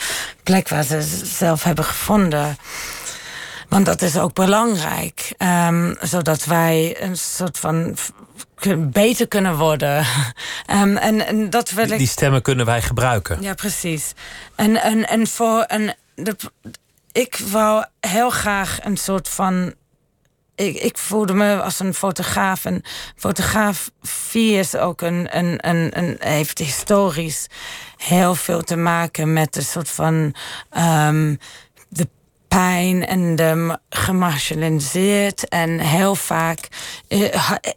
[0.44, 2.58] plek waar ze zelf hebben gevonden.
[3.70, 5.34] Want dat is ook belangrijk,
[5.68, 7.96] um, zodat wij een soort van
[8.78, 10.06] beter kunnen worden.
[10.72, 11.98] Um, en, en dat wil ik...
[11.98, 13.42] Die stemmen kunnen wij gebruiken.
[13.42, 14.14] Ja, precies.
[14.56, 15.94] En, en, en voor een.
[16.16, 16.36] De,
[17.12, 19.74] ik wou heel graag een soort van.
[20.56, 22.66] Ik, ik voelde me als een fotograaf.
[22.66, 22.82] En
[23.16, 26.16] fotografie is ook een, een, een, een.
[26.20, 27.48] heeft historisch
[27.98, 30.36] heel veel te maken met een soort van.
[30.78, 31.69] Um, de
[32.50, 35.48] pijn en de gemarginaliseerd.
[35.48, 36.68] En heel vaak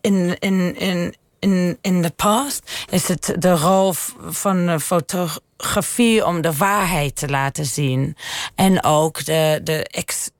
[0.00, 3.92] in, in, in, in, in de past is het de rol
[4.26, 8.16] van de fotografie om de waarheid te laten zien.
[8.54, 10.30] En ook de, de ex,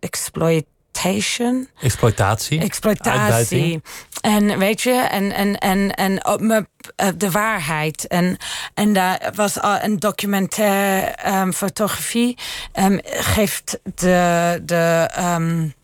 [0.93, 1.69] exploitation.
[1.81, 2.61] Exploitatie.
[2.61, 3.83] Exploitatie.
[4.21, 6.67] En weet je, en, en, en, en op
[7.17, 8.07] de waarheid.
[8.07, 8.37] En,
[8.75, 12.39] en daar was al een documentaire um, fotografie.
[12.75, 14.63] Um, geeft de.
[14.65, 15.75] de um,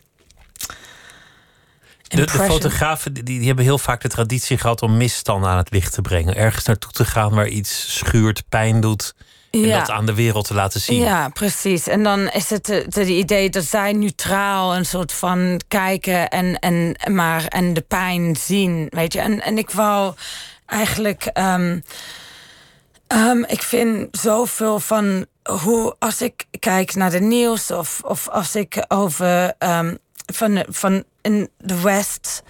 [2.07, 5.71] de, de, fotografen die, die, hebben heel vaak de traditie gehad om misstanden aan het
[5.71, 6.35] licht te brengen.
[6.35, 9.15] Ergens naartoe te gaan waar iets schuurt, pijn doet.
[9.51, 9.79] En ja.
[9.79, 10.99] dat aan de wereld te laten zien.
[10.99, 11.87] Ja, precies.
[11.87, 16.95] En dan is het het idee dat zij neutraal een soort van kijken en, en,
[17.13, 18.87] maar, en de pijn zien.
[18.89, 20.13] Weet je, en, en ik wou
[20.65, 21.29] eigenlijk.
[21.33, 21.83] Um,
[23.07, 28.55] um, ik vind zoveel van hoe, als ik kijk naar de nieuws of, of als
[28.55, 29.53] ik over.
[29.59, 29.97] Um,
[30.33, 32.43] van, van in de West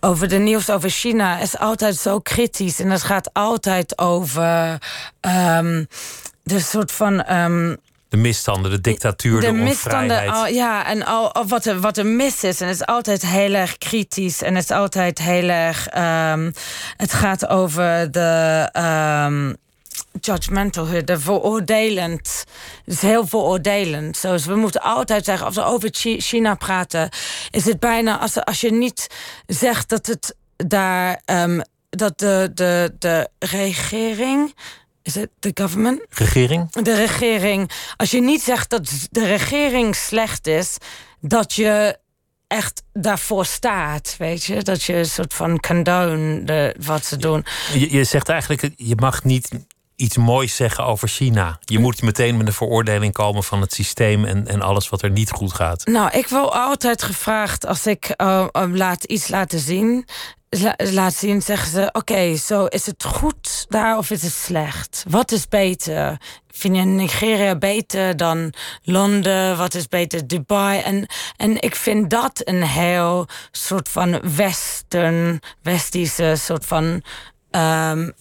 [0.00, 2.80] over de nieuws over China is altijd zo kritisch.
[2.80, 4.78] En het gaat altijd over
[5.20, 5.86] um,
[6.42, 7.32] de soort van.
[7.36, 7.76] Um,
[8.08, 11.96] de misstanden, de dictatuur, de, de misstanden, al, ja, en al, al, wat, er, wat
[11.96, 12.60] er mis is.
[12.60, 14.42] En het is altijd heel erg kritisch.
[14.42, 15.96] En het is altijd heel erg...
[15.96, 16.52] Um,
[16.96, 18.70] het gaat over de...
[19.26, 19.56] Um,
[20.20, 22.44] judgmental, de veroordelend.
[22.84, 24.16] Het is heel veroordelend.
[24.16, 27.08] Zoals we moeten altijd zeggen, als we over China praten,
[27.50, 29.06] is het bijna als, als je niet
[29.46, 34.54] zegt dat het daar um, dat de, de, de regering.
[35.02, 36.00] Is het de government?
[36.08, 36.72] Regering?
[36.72, 37.70] De regering.
[37.96, 40.76] Als je niet zegt dat de regering slecht is,
[41.20, 41.98] dat je
[42.46, 44.62] echt daarvoor staat, weet je?
[44.62, 47.44] Dat je een soort van condone de, wat ze doen.
[47.72, 49.48] Je, je zegt eigenlijk, je mag niet
[49.96, 51.58] iets moois zeggen over China.
[51.60, 55.10] Je moet meteen met een veroordeling komen van het systeem en, en alles wat er
[55.10, 55.86] niet goed gaat.
[55.86, 60.06] Nou, ik wil altijd gevraagd als ik uh, laat, iets laten zien.
[60.76, 65.04] Laat zien, zeggen ze: Oké, zo is het goed daar of is het slecht?
[65.08, 66.20] Wat is beter?
[66.50, 69.56] Vind je Nigeria beter dan Londen?
[69.56, 70.80] Wat is beter Dubai?
[70.80, 77.02] En, en ik vind dat een heel soort van western, westische soort van.
[77.50, 78.14] Um,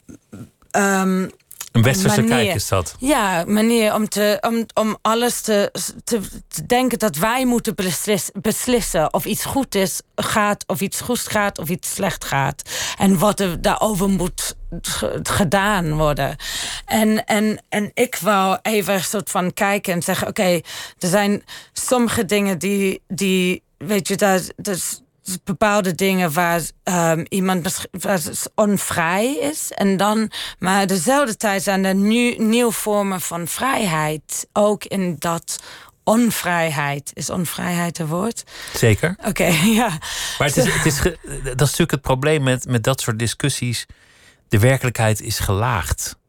[1.71, 2.95] een westerse kijk is dat.
[2.99, 5.71] Ja, manier om, te, om, om alles te,
[6.03, 7.75] te, te denken dat wij moeten
[8.41, 12.61] beslissen of iets goed is, gaat, of iets goed gaat, of iets slecht gaat.
[12.97, 14.55] En wat er daarover moet
[15.23, 16.35] gedaan worden.
[16.85, 20.61] En, en, en ik wou even een soort van kijken en zeggen: oké,
[20.99, 21.43] er zijn
[21.73, 25.03] sommige dingen die, die weet je, dat, dat
[25.43, 27.87] bepaalde dingen waar um, iemand
[28.55, 29.71] onvrij is.
[29.71, 34.47] En dan, maar dezelfde tijd zijn er nu nieuwe vormen van vrijheid.
[34.53, 35.59] Ook in dat
[36.03, 37.11] onvrijheid.
[37.13, 38.43] Is onvrijheid een woord?
[38.73, 39.15] Zeker.
[39.25, 39.45] Oké,
[39.81, 39.89] ja.
[40.37, 43.85] Maar het is, het is, dat is natuurlijk het probleem met, met dat soort discussies.
[44.49, 46.19] De werkelijkheid is gelaagd.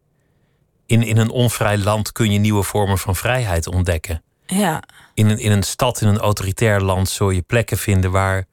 [0.87, 4.23] In, in een onvrij land kun je nieuwe vormen van vrijheid ontdekken.
[4.47, 4.83] Ja.
[5.15, 8.47] In een, in een stad, in een autoritair land, zul je plekken vinden waar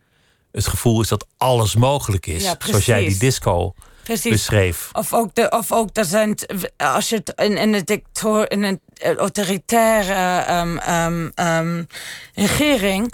[0.52, 2.54] het gevoel is dat alles mogelijk is.
[2.60, 3.74] zoals jij die disco
[4.04, 4.32] precies.
[4.32, 4.90] beschreef.
[4.92, 6.36] Of ook, de, of ook dat zijn,
[6.78, 8.80] als je het in, in, een, dictator, in een
[9.18, 11.88] autoritaire um, um, um,
[12.34, 13.14] regering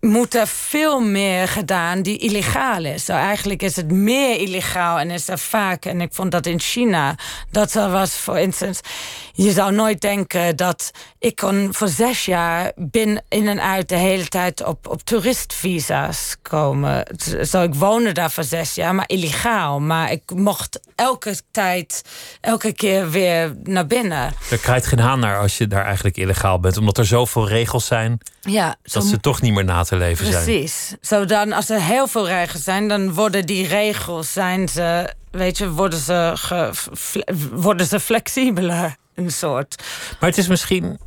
[0.00, 3.04] moet er veel meer gedaan die illegaal is.
[3.04, 6.60] So, eigenlijk is het meer illegaal en is er vaak, en ik vond dat in
[6.60, 7.14] China,
[7.50, 8.82] dat er was, voor instance,
[9.44, 13.96] je zou nooit denken dat ik kon voor zes jaar binnen in en uit de
[13.96, 17.06] hele tijd op, op toeristvisa's komen.
[17.42, 19.80] Zo, ik woonde daar voor zes jaar, maar illegaal.
[19.80, 22.02] Maar ik mocht elke tijd,
[22.40, 24.32] elke keer weer naar binnen.
[24.50, 27.86] Er krijgt geen haan naar als je daar eigenlijk illegaal bent, omdat er zoveel regels
[27.86, 30.44] zijn ja, dat ze toch niet meer na te leven zijn.
[30.44, 30.94] Precies.
[31.00, 35.58] Zo dan, als er heel veel regels zijn, dan worden die regels, zijn ze, weet
[35.58, 36.36] je, worden ze,
[37.52, 38.96] worden ze flexibeler.
[39.18, 39.82] Een soort.
[40.20, 40.98] Maar het is misschien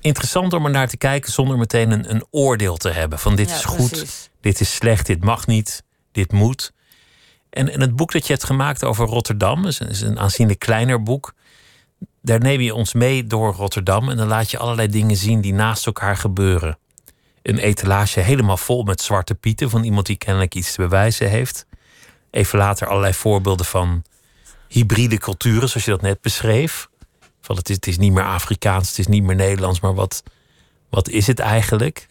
[0.00, 3.18] interessant om er naar te kijken zonder meteen een, een oordeel te hebben.
[3.18, 4.30] Van dit Ja, is goed, precies.
[4.40, 6.72] dit is slecht, dit mag niet, dit moet.
[7.50, 10.58] En, en het boek dat je hebt gemaakt over Rotterdam is een, is een aanzienlijk
[10.58, 11.34] kleiner boek.
[12.22, 15.54] Daar neem je ons mee door Rotterdam en dan laat je allerlei dingen zien die
[15.54, 16.78] naast elkaar gebeuren.
[17.42, 21.66] Een etalage helemaal vol met zwarte pieten van iemand die kennelijk iets te bewijzen heeft.
[22.30, 24.04] Even later allerlei voorbeelden van
[24.68, 26.88] hybride culturen, zoals je dat net beschreef.
[27.46, 30.22] Van het, is, het is niet meer Afrikaans, het is niet meer Nederlands, maar wat,
[30.90, 32.06] wat is het eigenlijk?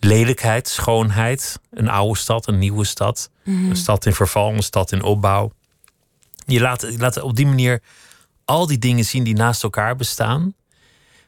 [0.00, 3.30] Lelijkheid, schoonheid, een oude stad, een nieuwe stad.
[3.44, 5.52] Een stad in verval, een stad in opbouw.
[6.46, 7.82] Je laat, je laat op die manier
[8.44, 10.54] al die dingen zien die naast elkaar bestaan.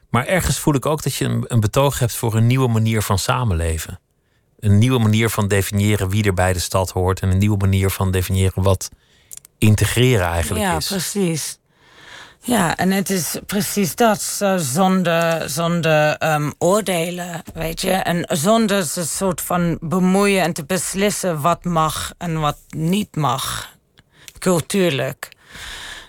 [0.09, 3.01] Maar ergens voel ik ook dat je een, een betoog hebt voor een nieuwe manier
[3.01, 3.99] van samenleven.
[4.59, 7.19] Een nieuwe manier van definiëren wie er bij de stad hoort.
[7.19, 8.89] En een nieuwe manier van definiëren wat
[9.57, 10.87] integreren eigenlijk Ja, is.
[10.87, 11.57] precies.
[12.45, 17.91] Ja, en het is precies dat, zo zonder, zonder ehm, oordelen, weet je.
[17.91, 23.69] En zonder een soort van bemoeien en te beslissen wat mag en wat niet mag.
[24.39, 25.29] Cultuurlijk.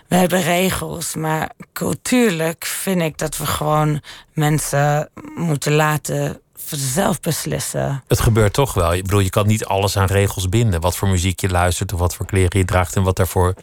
[0.07, 4.01] We hebben regels, maar cultuurlijk vind ik dat we gewoon
[4.33, 8.03] mensen moeten laten zelf beslissen.
[8.07, 8.93] Het gebeurt toch wel.
[8.93, 10.81] Ik bedoel, je kan niet alles aan regels binden.
[10.81, 13.53] Wat voor muziek je luistert, of wat voor kleren je draagt en wat daarvoor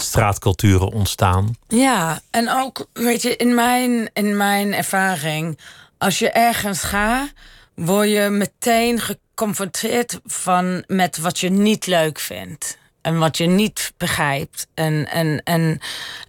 [0.00, 1.54] straatculturen ontstaan.
[1.68, 5.58] Ja, en ook, weet je, in mijn, in mijn ervaring,
[5.98, 7.32] als je ergens gaat,
[7.74, 12.78] word je meteen geconfronteerd van, met wat je niet leuk vindt.
[13.02, 14.66] En wat je niet begrijpt.
[14.74, 15.80] En, en, en,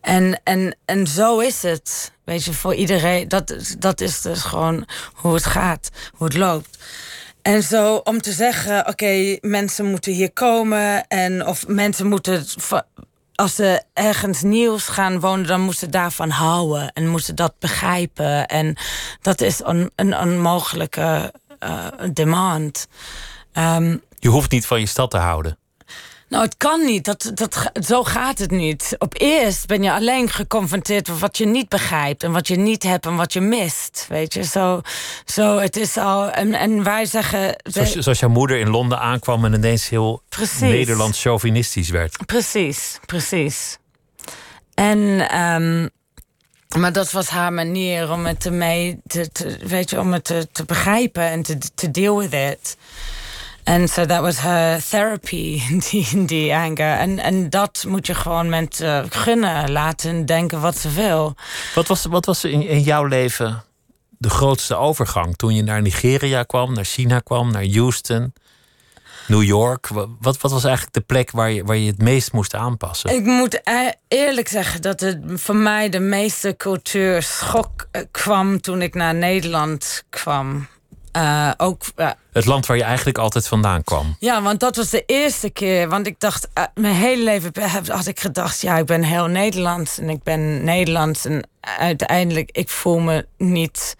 [0.02, 2.12] en, en, en zo is het.
[2.24, 3.28] Weet je, voor iedereen.
[3.28, 6.78] Dat, dat is dus gewoon hoe het gaat, hoe het loopt.
[7.42, 11.08] En zo om te zeggen, oké, mensen moeten hier komen.
[11.08, 12.46] En of mensen moeten,
[13.38, 16.92] als ze ergens nieuws gaan wonen, dan moeten ze daarvan houden.
[16.94, 18.46] En moeten dat begrijpen.
[18.48, 18.76] En
[19.22, 22.88] dat is on- een onmogelijke eh, demand.
[23.52, 25.58] Ehm, Je hoeft niet van je stad te houden.
[26.30, 27.06] Nou, het kan niet.
[27.06, 28.96] Dat, dat, zo gaat het niet.
[28.98, 32.24] Op eerst ben je alleen geconfronteerd met wat je niet begrijpt.
[32.24, 34.06] En wat je niet hebt en wat je mist.
[34.10, 34.82] Weet je, zo,
[35.26, 36.30] zo het is al.
[36.30, 37.56] En, en wij zeggen.
[37.64, 40.60] Zoals, zoals jouw moeder in Londen aankwam en ineens heel Precies.
[40.60, 42.26] Nederlands chauvinistisch werd.
[42.26, 43.78] Precies, precies.
[44.74, 45.88] En, ehm,
[46.80, 50.66] maar dat was haar manier om het te, te, weet je, om het te, te
[50.66, 52.78] begrijpen en te, te deal with it.
[53.68, 56.98] En so that was her therapy, die, die anger.
[56.98, 61.36] En, en dat moet je gewoon mensen gunnen, laten denken wat ze wil.
[61.76, 63.64] Wat was, wat was in, in jouw leven
[64.18, 65.36] de grootste overgang?
[65.36, 68.34] Toen je naar Nigeria kwam, naar China kwam, naar Houston,
[69.28, 69.88] New York.
[69.88, 73.10] Wa- Wat, wat was eigenlijk de plek waar je, waar je het meest moest aanpassen?
[73.16, 78.82] Ik moet e- eerlijk zeggen dat het voor mij de meeste cultuurschok eh, kwam toen
[78.82, 80.68] ik naar Nederland kwam.
[81.18, 84.16] Eh, ook, eh, Het land waar je eigenlijk altijd vandaan kwam.
[84.20, 85.90] ja, want dat was de eerste keer.
[85.90, 87.52] Want ik dacht, eh, mijn hele leven
[87.88, 91.26] had ik gedacht, ja, ik ben heel Nederlands en ik ben Nederlands.
[91.26, 93.96] En uiteindelijk, ik voel me niet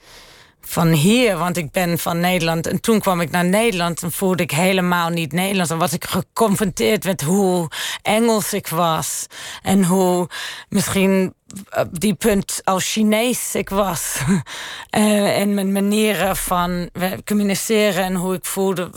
[0.62, 2.68] van hier, want ik ben van Nederland.
[2.68, 5.72] En toen kwam ik naar Nederland en voelde ik helemaal niet Nederlands.
[5.72, 7.70] En was ik geconfronteerd met hoe
[8.02, 9.26] Engels ik was.
[9.62, 10.30] En hoe
[10.70, 11.34] misschien
[11.70, 14.16] op die punt als Chinees ik was.
[14.90, 16.90] Eh, en mijn manieren van
[17.26, 18.90] communiceren en hoe ik voelde,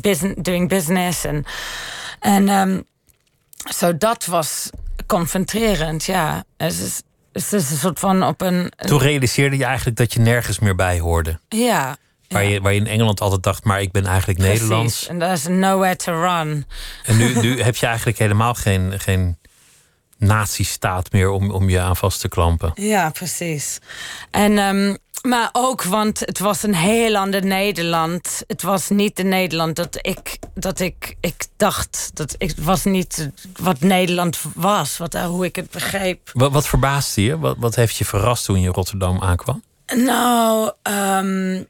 [0.00, 1.24] business, doing business.
[1.24, 1.44] En,
[2.20, 2.80] en ehm,
[3.74, 4.70] zo dat was
[5.06, 6.44] confronterend, ja.
[6.56, 7.02] Het is,
[7.32, 8.72] het is een soort van op een...
[8.76, 11.38] Toen realiseerde je eigenlijk dat je nergens meer bij hoorde.
[11.48, 11.96] Ja.
[12.28, 14.60] Waar, je, waar je in Engeland altijd dacht, maar ik ben eigenlijk Precies.
[14.60, 15.06] Nederlands.
[15.06, 16.66] En daar is nowhere to run.
[17.04, 19.38] En nu, nu heb je eigenlijk helemaal geen, geen
[20.18, 22.72] nazistaat meer om, om je aan vast te klampen.
[22.74, 23.78] Ja, precies.
[24.30, 28.42] En, ehm, maar ook, want het was een heel ander Nederland.
[28.46, 32.10] Het was niet de Nederland dat ik, dat ik, ik dacht.
[32.14, 36.30] Dat ik, het was niet wat Nederland was, wat, hoe ik het begreep.
[36.32, 37.38] Wat, wat verbaasde je?
[37.38, 39.62] Wat, wat heeft je verrast toen je in Rotterdam aankwam?
[39.86, 41.62] Nou, ehm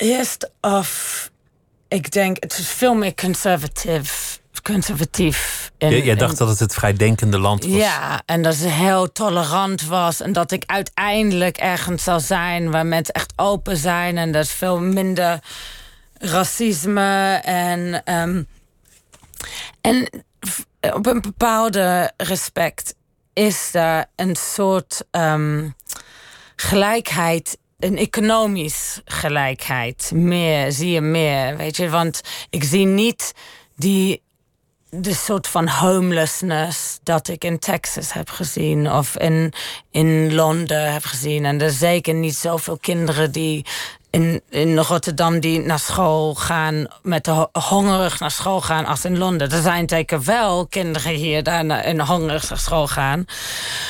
[0.00, 1.30] eerst af,
[1.88, 4.39] ik denk, het is veel meer conservatief.
[4.62, 7.74] Conservatief Jij, dacht dat het het vrijdenkende land was.
[7.74, 10.20] Ja, en dat ze heel tolerant was.
[10.20, 14.18] En dat ik uiteindelijk ergens zal zijn waar mensen echt open zijn.
[14.18, 15.38] En dat is veel minder
[16.14, 17.40] racisme.
[17.42, 18.42] En, ehm,
[19.80, 20.24] en
[20.80, 22.94] op een bepaalde respect
[23.32, 25.68] is er een soort ehm,
[26.56, 30.10] gelijkheid een economisch gelijkheid.
[30.14, 31.88] Meer, zie je meer, weet je.
[31.88, 33.32] Want ik zie niet
[33.76, 34.22] die
[34.90, 39.52] de soort van homelessness dat ik in Texas heb gezien of in,
[39.90, 41.44] in Londen heb gezien.
[41.44, 43.64] En er zeker niet zoveel kinderen die
[44.10, 49.18] in, in Rotterdam die naar school gaan, met de hongerig naar school gaan als in
[49.18, 49.50] Londen.
[49.50, 53.24] Er zijn zeker wel kinderen hier die in hongerig naar school gaan,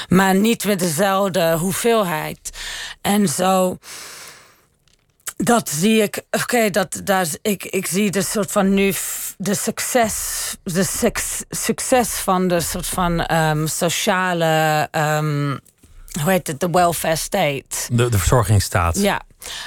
[0.09, 2.51] maar niet met dezelfde hoeveelheid.
[3.01, 3.78] En zo
[5.43, 6.22] dat zie ik.
[6.30, 8.95] Oké, dat daar ik, ik zie de soort van nu
[9.38, 11.12] de succes, de
[11.51, 15.61] succes van de soort van um, sociale, um,
[16.22, 17.64] hoe heet het, de welfare state.
[17.93, 18.99] De, de verzorgingsstaat.
[18.99, 19.20] Ja,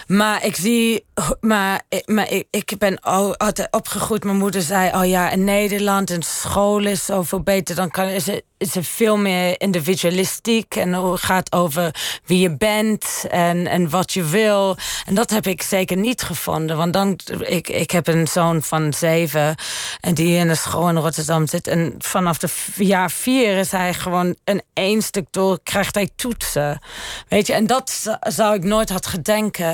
[0.07, 1.05] maar ik zie,
[1.41, 4.23] maar, maar ik, ik ben altijd opgegroeid.
[4.23, 7.75] Mijn moeder zei: Oh ja, in Nederland en school is zoveel beter.
[7.75, 10.75] Dan kan, is, het, is het veel meer individualistiek.
[10.75, 14.77] En het gaat over wie je bent en, en wat je wil.
[15.05, 16.77] En dat heb ik zeker niet gevonden.
[16.77, 19.55] Want dan, ik, ik heb een zoon van zeven.
[19.99, 21.67] En die in de school in Rotterdam zit.
[21.67, 25.59] En vanaf de jaar vier is hij gewoon een één stuk door.
[25.63, 26.79] Krijgt hij toetsen.
[27.27, 29.72] Weet je, en dat zou ik nooit had gedenken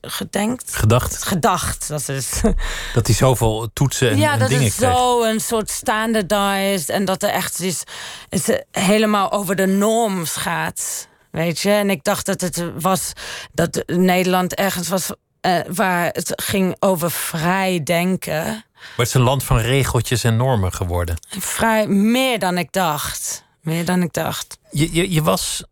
[0.00, 0.76] gedenkt.
[0.76, 1.22] Gedacht.
[1.22, 2.40] Gedacht, dat is.
[2.94, 7.04] Dat hij zoveel toetsen en, ja, en dat dingen is zo een soort standardized en
[7.04, 7.82] dat er echt is,
[8.28, 11.08] is helemaal over de norms gaat.
[11.30, 13.12] Weet je, en ik dacht dat het was
[13.52, 15.10] dat Nederland ergens was
[15.42, 18.44] uh, waar het ging over vrij denken.
[18.44, 21.16] Maar het is een land van regeltjes en normen geworden.
[21.28, 23.44] Vrij meer dan ik dacht.
[23.60, 24.58] Meer dan ik dacht.
[24.70, 25.64] Je, je, je was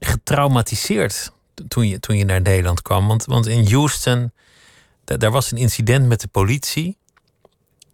[0.00, 1.32] getraumatiseerd
[1.68, 3.06] toen je, toen je naar Nederland kwam.
[3.06, 4.32] Want, want in Houston,
[5.04, 6.96] daar was een incident met de politie.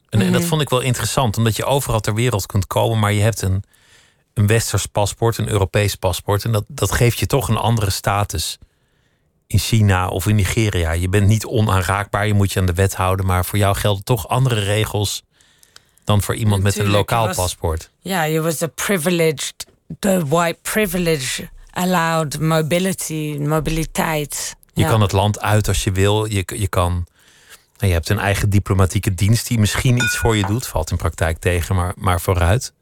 [0.08, 0.50] En, en, dat mhm.
[0.50, 3.62] vond ik wel interessant, omdat je overal ter wereld kunt komen, maar je hebt een,
[4.34, 6.44] een westers paspoort, een Europees paspoort.
[6.44, 8.58] En dat, dat geeft je toch een andere status
[9.46, 10.92] in China of in Nigeria.
[10.92, 14.04] Je bent niet onaanraakbaar, je moet je aan de wet houden, maar voor jou gelden
[14.04, 15.22] toch andere regels
[16.04, 17.90] dan voor iemand met een lokaal paspoort.
[18.00, 19.66] Ja, je was a privileged,
[19.98, 24.56] the white privilege allowed mobility, mobiliteit.
[24.72, 26.24] Je kan het land uit als je wil.
[26.24, 26.92] Je, je kan.
[27.76, 30.66] Nou, je hebt een eigen diplomatieke dienst die misschien iets voor je doet.
[30.66, 32.72] Valt in praktijk tegen, maar, maar vooruit.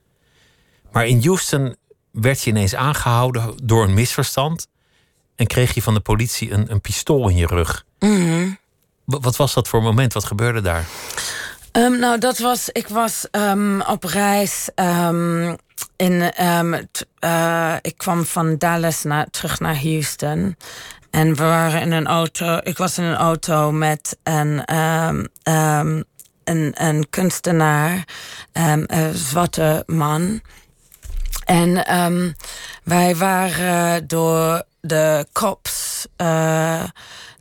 [0.92, 1.76] Maar in Houston
[2.12, 4.68] werd je ineens aangehouden door een misverstand.
[5.36, 7.84] En kreeg je van de politie een, een pistool in je rug.
[7.98, 8.50] Mhm.
[9.04, 10.12] Wat was dat voor moment?
[10.12, 10.86] Wat gebeurde daar?
[11.72, 12.68] Ehm, nou, dat was.
[12.68, 14.68] Ik was um, op reis.
[14.74, 15.56] Um,
[15.96, 16.32] in,
[17.24, 20.56] uh, ik kwam van Dallas naar, terug naar Houston.
[21.10, 22.58] En we waren in een auto.
[22.62, 24.62] Ik was in een auto met een,
[26.44, 28.04] een, een kunstenaar,
[28.52, 30.40] een zwarte man.
[31.44, 31.84] En
[32.84, 36.06] wij waren door de cops.
[36.16, 36.84] Uh,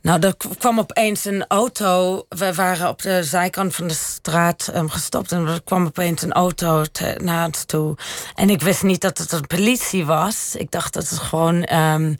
[0.02, 2.22] nou, er kwam opeens een auto.
[2.28, 5.32] We waren op de zijkant van de straat um, gestopt.
[5.32, 6.84] En er kwam opeens een auto
[7.16, 7.96] naar ons toe.
[8.34, 10.54] En ik wist niet dat het een politie was.
[10.56, 11.74] Ik dacht dat het gewoon.
[11.74, 12.18] Um,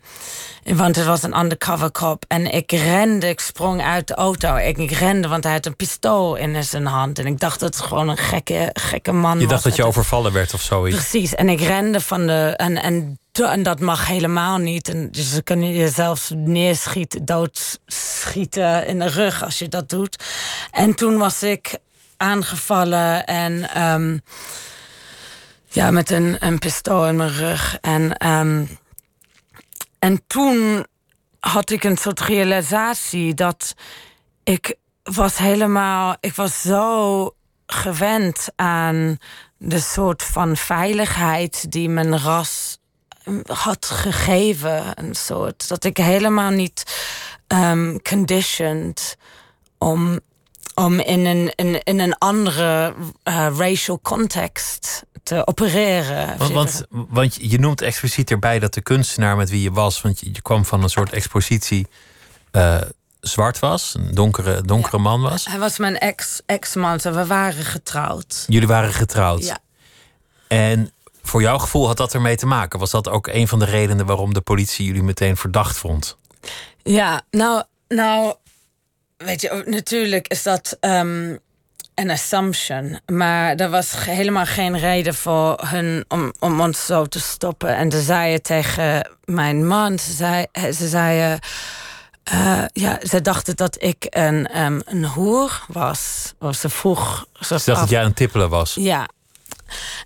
[0.64, 2.24] want het was een undercover cop.
[2.29, 4.57] En ik rende, ik sprong uit de auto.
[4.57, 7.18] Ik, ik rende, want hij had een pistool in zijn hand.
[7.18, 9.43] En ik dacht dat het gewoon een gekke, gekke man was.
[9.43, 10.97] Je dacht dat je overvallen werd of zoiets?
[10.97, 11.35] Precies.
[11.35, 12.55] En ik rende van de.
[12.57, 14.89] En, en en dat mag helemaal niet.
[14.89, 20.24] En dus ze kunnen je zelfs neerschieten, doodschieten in de rug als je dat doet.
[20.70, 21.78] En toen was ik
[22.16, 24.20] aangevallen en um,
[25.68, 27.78] ja, met een, een pistool in mijn rug.
[27.80, 28.78] En, um,
[29.99, 30.86] en toen
[31.41, 33.74] had ik een soort realisatie dat
[34.45, 37.34] ik was helemaal, ik was zo
[37.66, 39.18] gewend aan
[39.57, 42.78] de soort van veiligheid die mijn ras
[43.47, 44.83] had gegeven.
[44.95, 46.83] Een soort dat ik helemaal niet
[47.49, 49.16] um, conditioned
[49.79, 50.20] om,
[50.74, 56.39] om in, een, in, in een andere uh, racial context te opereren.
[56.39, 60.20] Want, want, want, je noemt expliciet erbij dat de kunstenaar met wie je was, want
[60.20, 61.87] je, je kwam van een soort expositie.
[62.53, 62.81] Uh,
[63.20, 65.47] zwart was, een donkere, donkere man was.
[65.47, 68.45] Hij was mijn ex, ex-man, we waren getrouwd.
[68.47, 69.45] Jullie waren getrouwd.
[69.45, 69.59] Ja.
[70.49, 70.93] En
[71.29, 72.79] voor jouw gevoel had dat ermee te maken?
[72.79, 76.16] Was dat ook een van de redenen waarom de politie jullie meteen verdacht vond?
[76.83, 78.35] Ja, nou, nou
[79.16, 81.39] weet je, natuurlijk is dat um,
[81.95, 83.01] een assumption.
[83.07, 87.76] Maar er was helemaal geen reden voor hun om, om ons zo te stoppen.
[87.76, 91.39] En ze zeiden tegen mijn man, ze, zei, ze zeiden...
[92.33, 96.35] Uh, ja, ze dachten dat ik een, um, een hoer was.
[96.39, 97.26] Of ze vroeg...
[97.41, 98.74] Ze dacht dat jij een tippelen was?
[98.74, 99.09] Ja.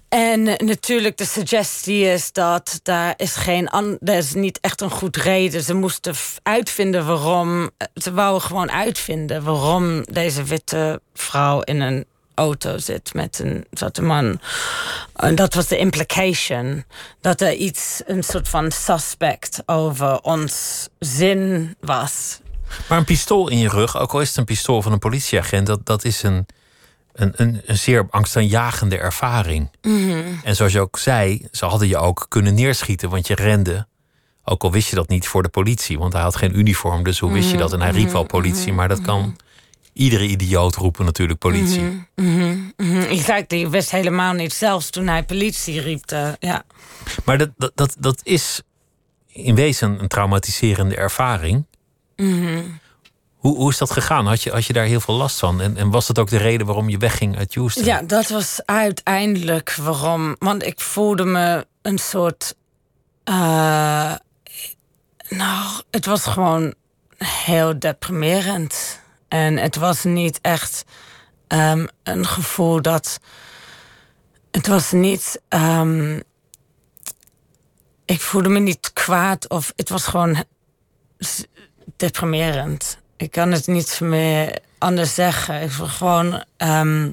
[0.08, 3.68] En natuurlijk de suggestie is dat daar is geen
[4.00, 5.62] er is niet echt een goed reden.
[5.62, 7.70] Ze moesten uitvinden waarom.
[7.94, 12.04] Ze wouden gewoon uitvinden waarom deze witte vrouw in een
[12.34, 14.40] auto zit met een zwarte man.
[15.16, 16.84] En dat was de implication.
[17.20, 22.40] Dat er iets, een soort van suspect over ons zin was.
[22.88, 25.66] Maar een pistool in je rug, ook al is het een pistool van een politieagent,
[25.66, 26.46] dat, dat is een,
[27.12, 29.70] een, een, een zeer angstaanjagende ervaring.
[30.44, 33.86] En zoals je ook zei, ze hadden je ook kunnen neerschieten, want je rende.
[34.44, 37.18] Ook al wist je dat niet voor de politie, want hij had geen uniform, dus
[37.18, 37.72] hoe wist je dat?
[37.72, 39.36] En hij riep wel politie, maar dat kan
[39.92, 42.06] iedere idioot roepen natuurlijk politie.
[42.14, 46.04] Mhm, Exactly, je wist helemaal niet, zelfs toen hij politie riep.
[46.10, 46.62] eh, ja.
[47.24, 48.62] Maar dat, dat, dat, dat is
[49.26, 51.64] in wezen een traumatiserende ervaring.
[53.42, 54.26] Hoe, hoe is dat gegaan?
[54.26, 55.60] Had je, had je daar heel veel last van?
[55.60, 57.84] En, en was dat ook de reden waarom je wegging uit Houston?
[57.84, 60.36] ja, dat was uiteindelijk waarom.
[60.38, 62.54] Want ik voelde me een soort.
[63.24, 64.14] eh,
[65.28, 66.74] nou, het was gewoon
[67.18, 69.00] heel deprimerend.
[69.28, 70.84] En het was niet echt
[71.46, 73.18] ehm, een gevoel dat.
[74.50, 75.40] Het was niet.
[75.48, 76.20] ehm,
[78.04, 80.44] ik voelde me niet kwaad of het was gewoon
[81.96, 82.98] deprimerend.
[83.22, 85.62] Ik kan het niet meer anders zeggen.
[85.62, 86.44] Ik was gewoon.
[86.56, 87.10] ehm,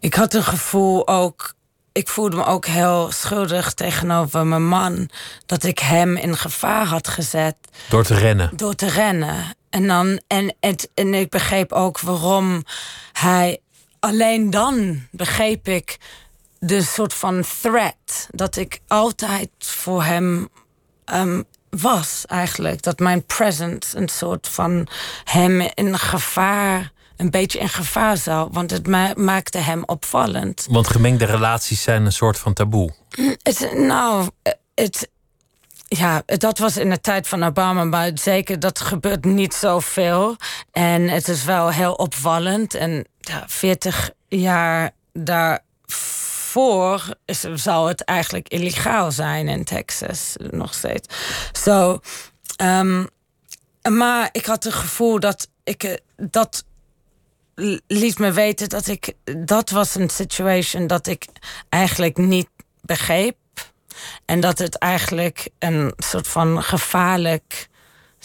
[0.00, 1.54] ik had een gevoel ook.
[1.92, 5.08] Ik voelde me ook heel schuldig tegenover mijn man.
[5.46, 7.56] Dat ik hem in gevaar had gezet
[7.88, 8.50] Door te rennen.
[8.56, 9.54] door te rennen.
[9.70, 12.64] En, dan, en, het, en ik begreep ook waarom
[13.12, 13.58] hij.
[14.00, 15.98] Alleen dan begreep ik
[16.58, 18.28] de soort van threat.
[18.30, 20.48] Dat ik altijd voor hem
[21.04, 21.42] ehm,
[21.80, 22.82] was, eigenlijk.
[22.82, 24.86] Dat mijn presence een soort van
[25.24, 26.94] hem in gevaar.
[27.16, 28.48] Een beetje in gevaar zou.
[28.52, 30.66] Want het ma- maakte hem opvallend.
[30.70, 32.94] Want gemengde relaties zijn een soort van taboe.
[33.42, 34.28] Het, nou,
[34.74, 35.08] het,
[35.88, 40.36] ja, dat was in de tijd van Obama, maar zeker dat gebeurt niet zoveel.
[40.72, 42.74] En het is wel heel opvallend.
[42.74, 44.90] En ja, 40 jaar
[46.56, 51.08] daarvoor is, zou het eigenlijk illegaal zijn in Texas, nog steeds.
[51.52, 52.00] Zo,
[52.56, 53.04] ehm,
[53.88, 56.64] maar ik had het gevoel dat ik eh, dat
[57.86, 59.12] liet me weten dat ik
[59.46, 61.26] dat was een situation dat ik
[61.68, 62.48] eigenlijk niet
[62.80, 63.36] begreep
[64.24, 67.68] en dat het eigenlijk een soort van gevaarlijk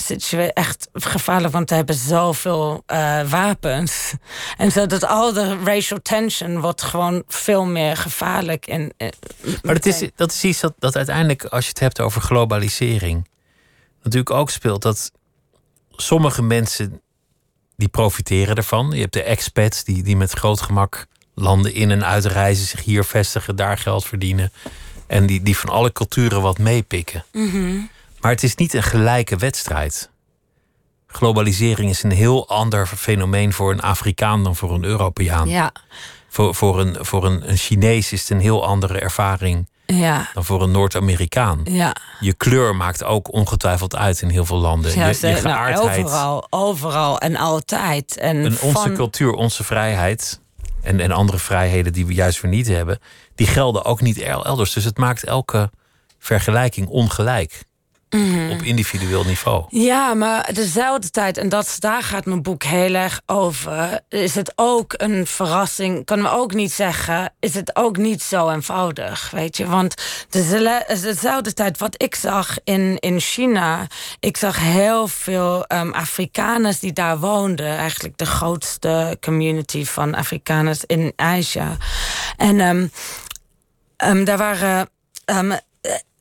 [0.02, 4.14] situatie echt gevaarlijk want we hebben zoveel eh, wapens
[4.58, 9.08] en zodat al de racial tension wordt gewoon veel meer gevaarlijk en eh,
[9.62, 13.30] Maar dat is, dat is iets dat, dat uiteindelijk, als je het hebt over globalisering,
[14.04, 14.82] natuurlijk ook speelt.
[14.82, 15.12] Dat
[15.92, 17.02] sommige mensen
[17.76, 18.92] die profiteren ervan.
[18.92, 23.04] Je hebt de expats die, die met groot gemak landen in en uitreizen, zich hier
[23.04, 24.52] vestigen, daar geld verdienen.
[25.08, 27.26] En die, die van alle culturen wat meepikken.
[28.22, 30.10] Maar het is niet een gelijke wedstrijd.
[31.08, 35.48] Globalisering is een heel ander fenomeen voor een Afrikaan dan voor een Europeaan.
[35.50, 35.72] ja
[36.30, 40.46] Voor, voor, een, voor een, een Chinees is het een heel andere ervaring ja dan
[40.46, 41.62] voor een Noord-Amerikaan.
[41.64, 44.96] ja Je kleur maakt ook ongetwijfeld uit in heel veel landen.
[44.96, 48.18] Ja, je, je nou, geaardheid, overal, overal en altijd.
[48.18, 50.42] En en onze van- cultuur, onze vrijheid
[50.82, 53.00] en, en andere vrijheden die we juist weer niet hebben,
[53.36, 54.74] die gelden ook niet el- elders.
[54.74, 55.70] Dus het maakt elke
[56.20, 57.64] vergelijking ongelijk
[58.16, 58.52] Mhm.
[58.52, 59.66] op individueel niveau.
[59.70, 64.52] Ja, maar dezelfde tijd, en dat, daar gaat mijn boek heel erg over, is het
[64.56, 66.06] ook een verrassing.
[66.06, 69.68] Kunnen we ook niet zeggen, is het ook niet zo eenvoudig, weet je?
[69.68, 69.96] Want
[70.30, 73.88] dezelfde tijd wat ik zag in, in China,
[74.20, 77.78] ik zag heel veel ehm, Afrikaners die daar woonden.
[77.78, 81.78] Eigenlijk de grootste community van Afrikaners in Azië.
[82.38, 82.88] En ehm,
[84.02, 84.90] Ehm, daar waren.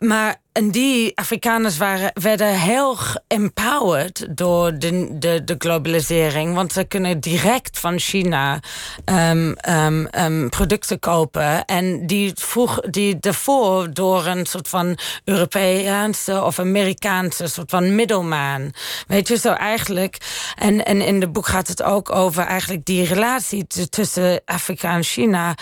[0.01, 2.97] Maar en die Afrikaners waren, werden heel
[3.27, 6.55] empowered door de, de, de globalisering.
[6.55, 8.61] Want ze kunnen direct van China
[9.05, 11.65] ehm, ehm, ehm, producten kopen.
[11.65, 18.71] En die, vroeg, die daarvoor door een soort van Europese of Amerikaanse soort van middelmaan.
[19.07, 20.17] Weet je, zo eigenlijk.
[20.57, 25.03] En, en in het boek gaat het ook over eigenlijk die relatie tussen Afrika en
[25.03, 25.55] China.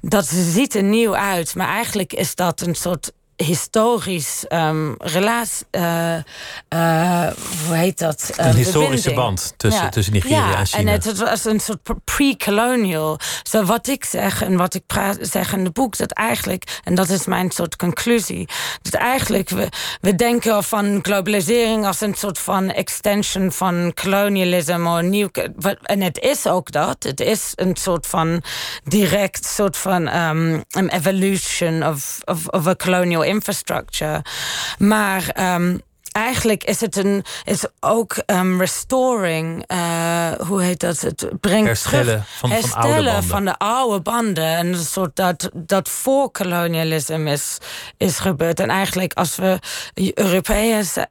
[0.00, 3.12] Dat ziet er nieuw uit, maar eigenlijk is dat een soort
[3.42, 5.66] historisch um, relatie.
[5.70, 6.14] Uh,
[6.74, 7.26] uh,
[7.66, 8.32] hoe heet dat?
[8.36, 10.80] een historische band tussen, tussen Nigeria ja, en China.
[10.80, 13.18] En het was een soort pre-colonial.
[13.42, 16.94] So wat ik zeg en wat ik praat, zeg in het boek, dat eigenlijk, en
[16.94, 18.48] dat is mijn soort conclusie,
[18.82, 19.68] dat eigenlijk we,
[20.00, 25.28] we denken van globalisering als een soort van extension van colonialisme of nieuw.
[25.82, 27.02] En het is ook dat.
[27.02, 28.42] Het is een soort van
[28.84, 34.24] direct soort van um, evolution of, of, of a colonial infrastructure.
[34.78, 35.80] Maar um,
[36.12, 41.00] eigenlijk is het een, is ook um, restoring, uh, hoe heet dat?
[41.00, 43.24] Het brengt herstellen terug, van, herstellen van, oude banden.
[43.28, 44.56] van de oude banden.
[44.56, 47.58] En een soort dat, dat voor kolonialisme is,
[47.96, 48.60] is gebeurd.
[48.60, 49.58] En eigenlijk als we
[50.14, 51.08] Europese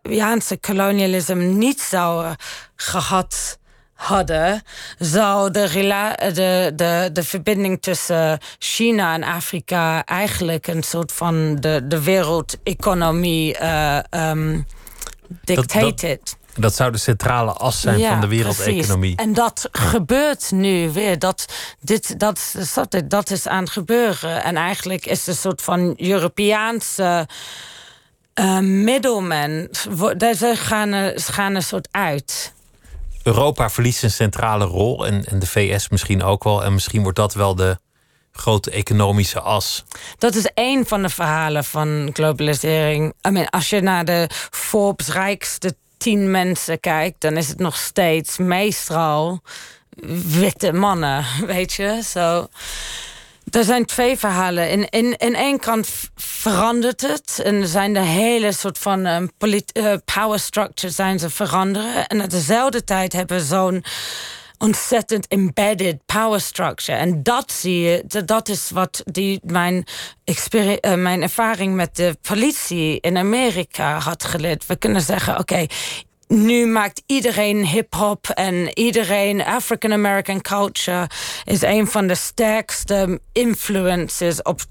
[0.60, 2.36] kolonialisme niet zouden
[2.76, 3.60] gehad
[4.02, 4.62] hadden,
[5.00, 5.68] zou de,
[6.34, 13.60] de, de, de verbinding tussen China en Afrika eigenlijk een soort van de, de wereldeconomie
[13.62, 14.66] uh, um,
[15.44, 15.98] dictated.
[15.98, 19.16] Dat, dat, dat, zou de centrale as zijn ja, van de wereldeconomie.
[19.16, 19.16] Precies.
[19.16, 21.20] En dat gebeurt nu weer.
[21.20, 21.46] Dat,
[21.80, 22.56] dit, dat,
[23.08, 24.44] dat, is aan het gebeuren.
[24.44, 27.28] En eigenlijk is een soort van Europeaanse
[28.36, 29.68] uh, middelmen.
[29.72, 30.90] Ze gaan,
[31.20, 32.54] ze gaan een soort uit.
[33.24, 36.64] Europa verliest een centrale rol en, de VS misschien ook wel.
[36.64, 37.78] En misschien wordt dat wel de
[38.32, 39.84] grote economische as.
[40.18, 43.14] Dat is één van de verhalen van globalisering.
[43.28, 47.76] I mean, als je naar de Forbes rijkste tien mensen kijkt, dan is het nog
[47.76, 49.42] steeds meestal
[50.26, 52.02] witte mannen, weet je.
[52.06, 52.48] Zo.
[53.52, 54.70] Er zijn twee verhalen.
[54.70, 57.42] In, in, in één kant verandert het.
[57.44, 59.30] En zijn de hele soort van um,
[60.06, 62.08] power structure zijn ze veranderen.
[62.08, 63.84] En at dezelfde tijd hebben we zo'n
[64.58, 66.98] ontzettend embedded power structure.
[66.98, 69.86] En dat zie je, dat is wat die, mijn,
[70.52, 74.66] uh, mijn ervaring met de politie in Amerika had geleerd.
[74.66, 75.66] We kunnen zeggen, oké,
[76.32, 81.10] nu maakt iedereen hip-hop en iedereen African American culture
[81.44, 84.62] is een van de sterkste influences op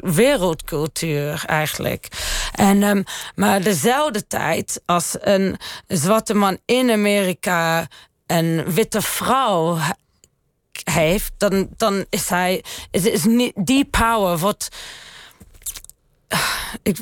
[0.00, 2.08] wereldcultuur eigenlijk.
[2.54, 3.04] En, um,
[3.34, 5.56] maar dezelfde tijd als een
[5.86, 7.86] zwarte man in Amerika
[8.26, 9.78] een witte vrouw
[10.84, 14.68] heeft, dan, dan is hij is, die power wat
[16.82, 16.98] ik,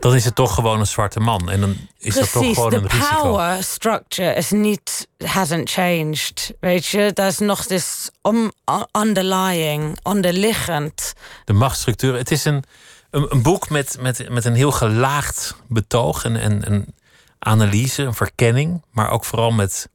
[0.00, 1.50] dan is het toch gewoon een zwarte man.
[1.50, 3.14] En dan is Precies, dat toch gewoon een risico.
[3.14, 6.54] de power structure is niet, hasn't changed.
[6.60, 8.52] Weet je, dat is nog dus om,
[9.00, 11.12] underlying, onderliggend.
[11.44, 12.14] De machtsstructuur.
[12.14, 12.64] Het is een,
[13.10, 16.94] een, een, boek met, met, met een heel gelaagd betoog en, en een
[17.38, 18.84] analyse, een verkenning.
[18.90, 19.88] Maar ook vooral met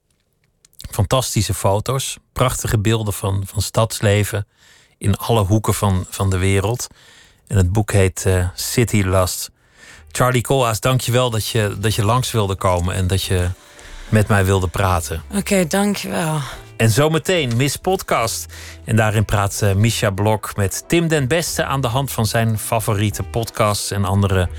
[0.90, 2.18] fantastische foto's.
[2.34, 4.48] Prachtige beelden van, van stadsleven
[4.98, 6.88] in alle hoeken van, van de wereld.
[7.52, 9.52] En het boek heet uh, City Lust.
[10.12, 13.50] Charlie Koolhaas, dank je wel dat je, dat je langs wilde komen en dat je
[14.10, 15.24] met mij wilde praten.
[15.30, 16.40] Oké, okay, dank je wel.
[16.78, 18.46] En zometeen Miss Podcast.
[18.86, 22.60] En daarin praat uh, Misha Blok met Tim den Beste aan de hand van zijn
[22.60, 24.50] favoriete podcasts en andere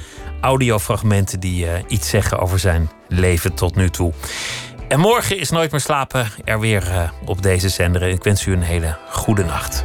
[0.41, 4.13] audiofragmenten die uh, iets zeggen over zijn leven tot nu toe.
[4.89, 8.03] En morgen is Nooit meer slapen er weer uh, op deze zender.
[8.03, 9.85] Ik wens u een hele goede nacht.